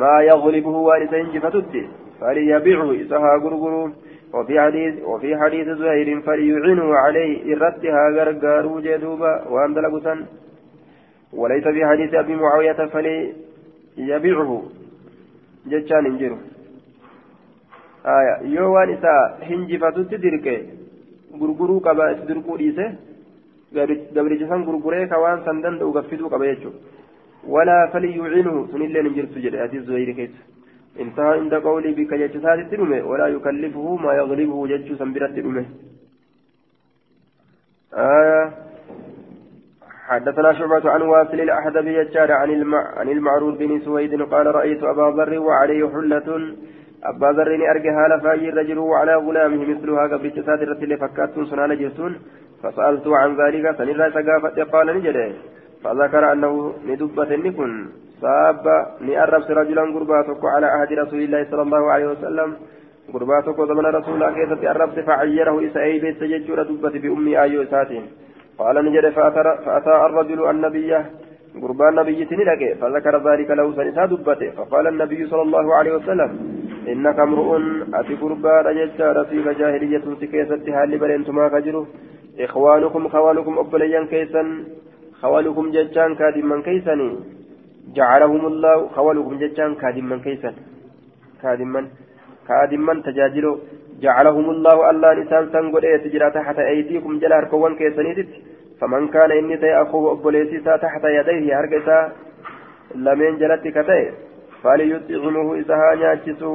[0.00, 1.74] ما يغلبه وان سينجفتت
[2.20, 3.90] فليبيعه إسها قرقرون
[4.34, 10.14] وفي حديث وفي حديث زهير فليعنوا عليه إرتها غرغارو جدوبا وأن دلقسا
[11.40, 14.62] وليس في حديث أبي معاوية فليبيعه
[15.70, 16.36] جتشان انجرو
[18.05, 20.47] آية يوان إساء هنجفة تدرك
[21.39, 22.85] gurguruu qaba itti dirquu dhiise
[24.15, 27.89] gabricha san gurguree ka waan san danda'u gaffiduu qaba jechuudha.
[27.93, 30.43] Falyuucinhu sunillee hin jirtu jedhe hadiis zuhayri keessa.
[30.99, 35.65] انتهى عند قولي بك يجساد الدمه ولا يكلفه ما يغلبه جج سنبرة الدمه
[37.93, 38.51] آه
[40.07, 42.99] حدثنا شعبة عن واصل الأحدبي يجار عن المع...
[42.99, 46.55] عن المعروف بن سويد قال رأيت أبا ذر وعليه حلة
[47.03, 52.13] أبا ذر أرجى هال فاجر رجل وعلى غلامه مثلها قبل جساد الرسل فكات سنان جسون
[52.63, 55.31] فسألت عن ذلك سنرى سقافة قال نجده
[55.83, 57.71] فذكر أنه ندبة نكن
[58.21, 58.65] صاب
[59.01, 62.49] نأرب رجلا قرباتك على عهد رسول الله صلى الله عليه وسلم
[63.13, 68.05] قرباتك زمن رسول الله كيف أربت فعيره إسأي بيت تججر دبة بأمي آيو ساتين
[68.59, 69.09] قال نجد
[69.65, 70.91] فأتى الرجل النبي
[71.61, 76.29] قربان نبي تنلك فذكر ذلك له سنسا دبته فقال النبي صلى الله عليه وسلم
[76.91, 77.49] إنك امرؤ
[77.99, 81.87] أتي قربان ججار في جاهلية سكيستها لبلنتما فجره
[82.45, 84.43] إخوانكم خوانكم أبليا كيسا
[85.21, 87.09] خوالكم ججان كادما كيسني
[87.97, 90.51] جعلهم الله خوالكم ججان كادما كيسا.
[91.41, 91.81] كادما
[92.47, 93.57] كادما تجاجلوا
[94.03, 98.31] جعلهم الله الله نسان سنقل تجرى تحت أيديكم جلار كوان كيسنيتت
[98.79, 101.99] فمن كان إني تي أخوه أبوليسيسا تحت يديه هرقسا
[102.95, 104.28] لمن جلت كتئ
[104.63, 106.53] فليطعمه إذا هانياتشسو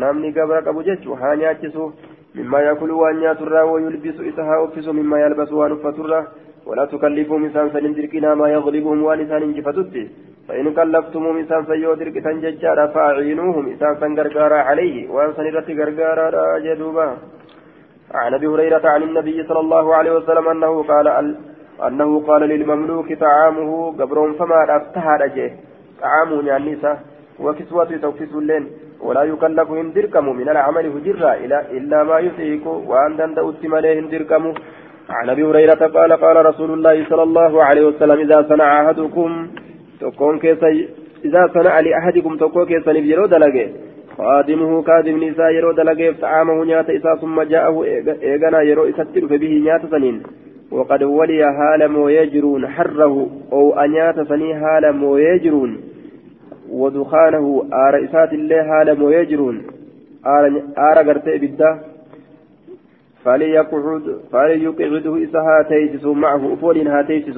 [0.00, 1.84] نمني قبر أبو جيتشو هانياتشسو
[2.34, 6.20] مما يأكل وأن ترى ويلبس إذا أوفس مما يلبس وأنفترى
[6.66, 9.94] ولا تكلفوا مسان سنندركنا ما يغلبهم وأنسان انجفتت
[10.48, 13.64] فإن كلفتم مسان سيودر كتن ججارا فأعينوهم.
[13.74, 17.06] إسان سنغرغارا عليه وأنسان رتي غرغارا جدوبا
[18.14, 21.06] عن أبي هريرة عن النبي صلى الله عليه وسلم أنه قال
[21.86, 25.52] أنه قال للمملوك طعامه قبرهم فما أفتها رجه
[26.04, 26.92] طعامه نعنيسة
[27.44, 28.64] وكسوة توكس اللين.
[29.06, 31.32] ولا يكلف هندركم من العمل هجرا
[31.78, 34.42] إلا ما يطيق وأن دندأت مليه هندركم
[35.16, 39.30] عن أبي هريرة قال قال رسول الله صلى الله عليه وسلم إذا صنع أحدكم
[40.00, 40.62] تكون كيس
[41.24, 43.68] إذا صنع لأحدكم تكون كيس يرو دلقه.
[44.18, 46.14] خادمه كادم نساء يرو دلقه.
[46.22, 47.84] طعامه نيات إسا ثم جاءه
[48.28, 50.16] إيغانا يرو إستر فبه نيات سنين.
[50.72, 53.14] وقد ولي هال مويجرون حره.
[53.52, 55.93] أو أنيات سني هال مويجرون.
[56.69, 59.57] ودخانه آر إسات الله هال مويجرون
[60.77, 61.79] آر قرتي بالده
[63.25, 67.37] فليقعد فليقعده إسها تيجس معه أفول هاتيجس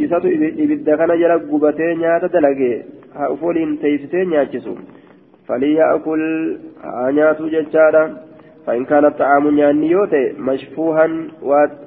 [0.00, 0.28] إساتو
[0.64, 2.72] إبدا كان جرى قبتين نياتا دلقي
[3.16, 4.74] ها أفول تيجسين نياتشسو
[5.48, 6.22] فليأكل
[7.16, 8.04] نياتو ججارا
[8.66, 11.06] فإن كان الطعام نياني يوتي مشفوها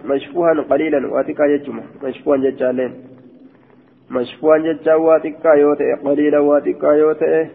[0.05, 2.91] مشفوها قليلا واتكا يجمع مشفوها ججالين
[4.10, 7.46] مشفوها ججا واتكا يوتي قليلا واتكا يوتي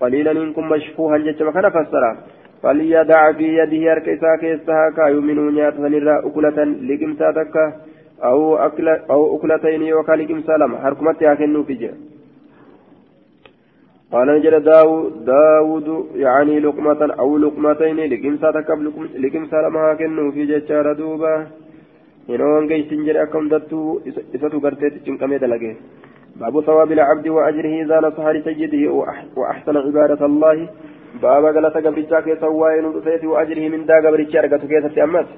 [0.00, 1.50] قليلا إنكم مشفوها ججا.
[1.50, 2.16] كان فسرا
[2.62, 6.58] فليدع في يده أركيسا كيسها كايو منو نيات سنرى أكلة
[6.88, 7.64] لقمسا تكا
[8.24, 10.76] أو أكل أو أكلتين يوكا لقمسا لما.
[10.84, 11.94] حركمت ياكنو في جه
[14.12, 18.74] قال نجد داود, داود يعني لقمة أو لقمتين لقمسا تكا
[19.24, 21.34] لقمسا لما هاكنو في جه دوبا
[22.28, 24.00] ينوان جيش سنجر أكم دتو
[24.34, 25.74] إساتو قرتيت جنكمي دلقه
[26.40, 28.82] باب ثواب العبد وأجره إذا نصح لسيده
[29.36, 30.68] وأحسن عبادة الله
[31.22, 32.84] بابا غلطة قبرتشا كيسا وائن
[33.32, 35.28] وأجره من دا قبرتشا أرقته كيسا أمس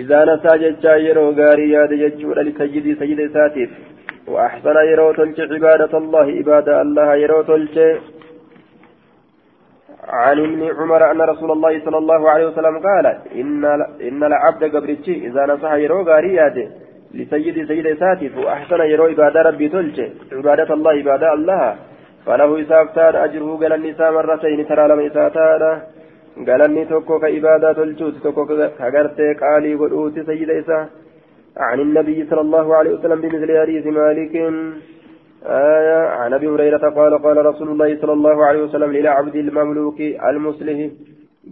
[0.00, 1.92] إذا نسى ججا يرو غاري ياد
[2.46, 3.70] لسجد سجد ساتف
[4.32, 5.08] وأحسن يرو
[5.54, 7.40] عبادة الله عبادة الله يرو
[10.08, 13.64] عن ابن عمر أن رسول الله صلى الله عليه وسلم قال إن
[14.08, 16.70] إن العبد قبرتشي إذا نصح يرو غاري ياد
[17.14, 20.00] لسيد سجد ساتف وأحسن يرو عبادة ربي تلش
[20.32, 21.76] عبادة الله عبادة الله.
[22.26, 25.62] فله إساف تار أجره قال النساء مرتين ترى لم إساتار
[26.46, 28.46] قال الني توكو كإبادة الجود توكو
[28.78, 30.88] كغرتي قالي قلوت سيد إسا
[31.56, 34.34] عن النبي صلى الله عليه وسلم بمثل حديث مالك.
[35.46, 40.90] آية عن أبي هريرة قال قال رسول الله صلى الله عليه وسلم للعبد المملوك المسلم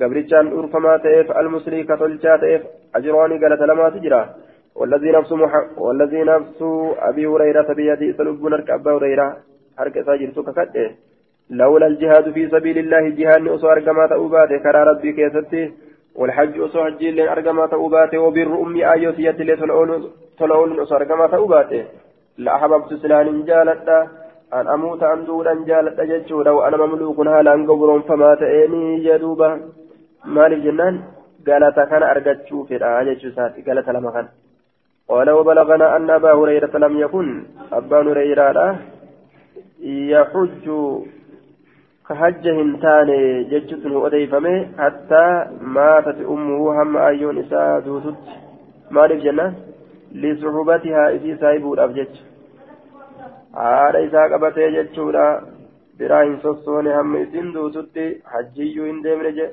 [0.01, 2.63] قبرتشان أرفما تئف المسلم كتلشا تئف
[2.97, 4.23] أجراني قالت لما تجرى.
[4.75, 5.53] والذي نفس مح...
[5.79, 6.61] والذي نفس
[6.99, 9.37] أبي هريرة بيده سلب أبا هريرة
[9.81, 10.97] isaa jirtu kakadhe
[11.51, 15.73] لولا الجهاد في سبيل الله جهاد أصو أرقما تأوباته كرا ربي كيستي.
[16.15, 21.85] والحج أصو حج لين أرقما تأوباته وبر أمي آيوت يتلي تلعون أصو أرقما تأوباته.
[22.39, 24.09] لا أحببت سلان جالتا
[24.55, 29.61] أن أموت أن دولا جالتا ججو لو أنا مملوك هالا قبر فما تأني جدوبا.
[30.25, 30.95] مال الجنان
[31.47, 33.63] قالتا كان أرقتشو في الآية ساتي.
[33.67, 34.27] قالتا لما كان.
[35.09, 37.29] قال وبلغنا أن أبا هريرة لم يكن.
[37.73, 38.77] أبا هريرة
[39.81, 40.67] يحج
[42.09, 43.11] كحج هنتان
[43.51, 45.25] ججت أديفمه حتى
[45.61, 48.23] ماتت أمه هم أيون إساء دوتت.
[48.91, 49.55] مالف جنة
[50.13, 52.15] لصحبتها إسي سايبو الأبجج
[53.53, 55.43] haadha isaa qabatee jechuudha
[55.99, 58.05] biraa hin sossoone hamma isin duututti
[58.35, 59.49] hajjiyyuu hin deemne je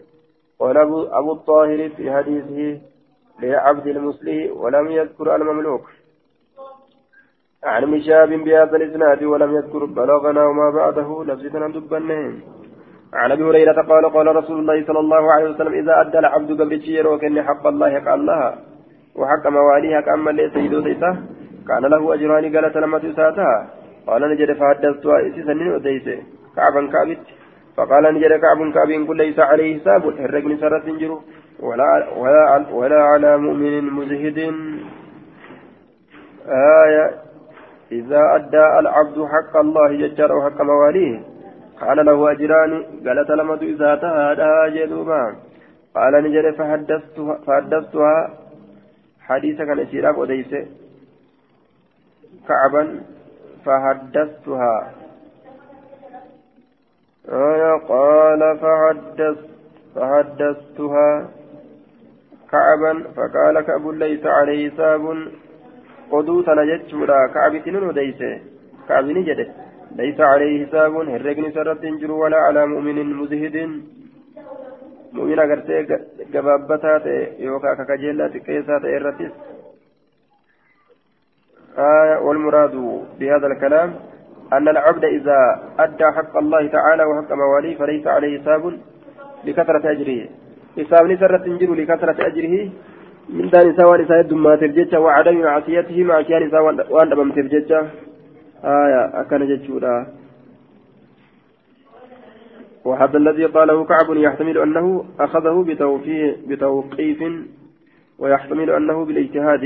[0.60, 2.82] قال أبو, الطاهر في حديثه
[3.42, 5.86] لعبد المسلم ولم يذكر المملوك.
[7.64, 12.34] عن مشاب بهذا الإسناد ولم يذكر بلغنا وما بعده لفظنا دبنه.
[13.14, 16.82] عن أبي هريرة قال قال رسول الله صلى الله عليه وسلم إذا أدى العبد قبل
[16.82, 18.67] شير وكان حق الله حق الله.
[19.18, 21.14] وحق مواليه حق أما ليس يدوسيته
[21.68, 23.68] كان له أجران قالت لما تساتها
[24.08, 26.20] قال نجد فحدثتها إسسنين وديسه
[26.56, 27.26] كعبا كعبت
[27.78, 30.04] فقال نجد كعب كعب كل ليس عليه حساب.
[30.08, 31.22] الرجل سرت جرو
[31.60, 34.38] ولا ولا ولا على مؤمن مزهد
[36.86, 37.06] آية.
[37.92, 41.20] إذا أدى العبد حق الله ججر وحق مواليه.
[41.82, 42.72] قال له أجران
[43.06, 45.24] قال تلمت إذا تهادى جدوبا.
[45.96, 48.30] قال نجد فحدثتها, فحدثتها
[49.28, 50.66] حديثا كان إسيراك وديسه
[52.48, 52.84] كعبا
[53.66, 54.94] فحدثتها.
[57.30, 59.38] آية قال فحدث
[59.96, 61.30] فحدثتها.
[62.52, 65.04] كعبا فقال كعب ليس عليه حساب.
[66.12, 68.40] قدوت نجتشورا كعب سنن وديسه
[68.88, 69.48] كعب نجده
[69.96, 70.94] ليس عليه حساب.
[70.96, 73.58] هرقني سرت ولا على مؤمن مزهد.
[75.18, 75.74] مؤمن أغرتي
[76.34, 76.94] قبابتا
[77.40, 79.34] يوكا ككجيلا تكيسا تيرتس
[81.78, 82.76] آية والمراد
[83.20, 83.90] بهذا الكلام
[84.54, 85.40] أن العبد إذا
[85.80, 88.64] أدى حق الله تعالى وحق مواليه فليس عليه حساب
[89.46, 90.30] لكثرة أجره
[90.78, 92.70] حساب نسرة تنجر لكثرة أجره
[93.30, 96.62] من دان سوى نساء ما ترجتها وعدم معصيته مع كان نساء
[96.94, 97.88] وأن أمام ترجتها
[98.64, 100.08] آية أكن جتشورا
[102.88, 104.86] وهذا الذي قاله كعب يحتمل أنه
[105.20, 105.56] أخذه
[106.48, 107.20] بتوقيف
[108.20, 109.64] ويحتمل أنه بالاجتهاد.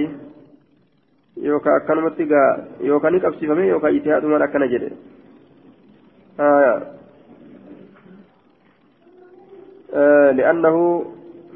[1.38, 4.91] yookaan akkanumatti gaa yookaan ni qabsiifame yookaan itihaadumaan akkana jedhe
[10.38, 10.76] لأنه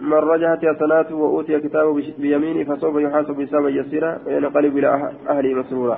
[0.02, 4.88] من رجحت حسناته وأوتي كتابه بيمينه فسوف يحاسب حسابا يسيرا وينقلب إلى
[5.30, 5.98] أهله مسرورا.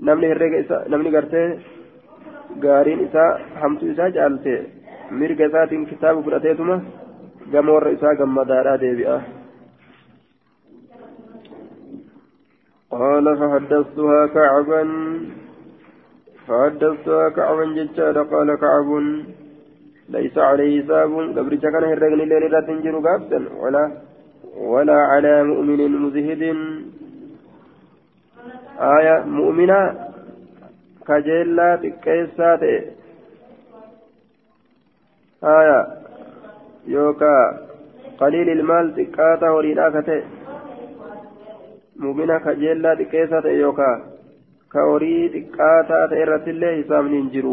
[0.00, 1.58] نمني هرقة نمني قرتي
[2.62, 4.56] إساء حمت إساء جعلتي
[5.10, 6.76] مرقة إساء كتاب فرأتيتما
[7.52, 9.18] قام ور إساء قام مدارا ديبئة
[12.90, 14.82] قال فحدثتها كعبا
[16.46, 18.88] فحدثتها كعبا ججارا قال كعب
[20.08, 23.84] ليس عليه حساب قبل كان هرقن الليل لا تنجر قابسا ولا
[24.56, 26.42] ولا على مؤمن مزهد
[28.80, 29.80] آية مؤمنة
[31.08, 32.62] كجيلا تكيسات
[35.42, 35.86] آية
[36.86, 37.36] يوكا
[38.18, 40.22] قليل المال تكاتا وريدا كتئ
[41.96, 44.00] mumina kajeellaa xiqqeessaa ta'e yookaan
[44.68, 47.52] ka horii xiqqaataa ta'e irrattillee hisaabni hin jiru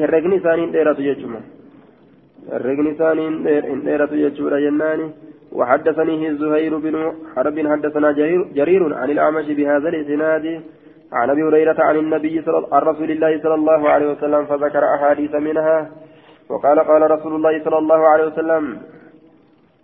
[0.00, 1.40] herregni isaanii hin dheeratu jechuudha
[2.50, 3.26] herregni isaanii
[3.70, 5.08] hin dheeratu jechuudha jennaani
[5.58, 6.96] وحدثني زهير بن
[7.34, 8.10] حرب حدثنا
[8.56, 10.46] جرير عن الأعمش بهذا الإسناد
[11.12, 15.90] عن أبي هريرة عن النبي صلى عن الله صلى الله عليه وسلم فذكر أحاديث منها.
[16.48, 18.82] وقال قال رسول الله صلى الله عليه وسلم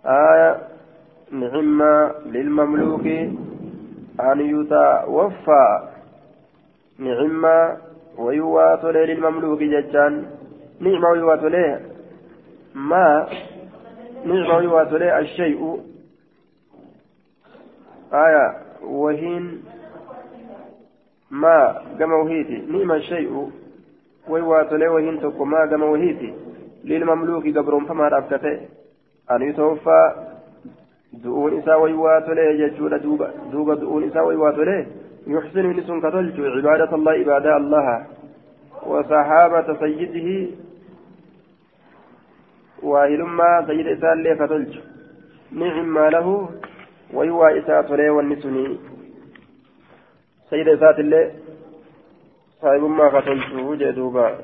[0.05, 0.57] آية
[1.31, 1.81] نعم
[2.25, 3.05] للمملوك
[4.19, 5.67] أن يتوفى.
[6.99, 7.45] نعم
[8.17, 10.25] ويوات للمملوك ججان
[10.79, 11.43] نعم ويوات
[12.75, 13.27] ما
[14.25, 15.81] نعم ويوات الشيء؟
[18.13, 18.53] آية
[18.83, 19.63] وهين
[21.41, 21.57] ما
[21.99, 23.33] كما وهيتي نعم الشيء.
[24.29, 26.33] ويوات له وهين تكو ما كما وهيتي
[26.83, 28.55] للمملوك قبرهم فما رأبكته
[29.31, 30.01] أن يتوفى
[31.59, 34.85] isaa waywaa tolee jechuudha duuba du'uun isaa waywaa tolee
[35.27, 37.87] يحسن من سن كتلج عبادة الله عبادة الله.
[38.85, 40.29] وصحابة سيده.
[42.83, 44.73] واهلما سيد إسان لي كتلج
[45.51, 46.49] نعم ما له.
[47.13, 48.77] ويوا إساءة لي والنسني
[50.49, 51.31] سيد إساءة لي
[52.61, 54.39] صاحب ما كتلج جدوبا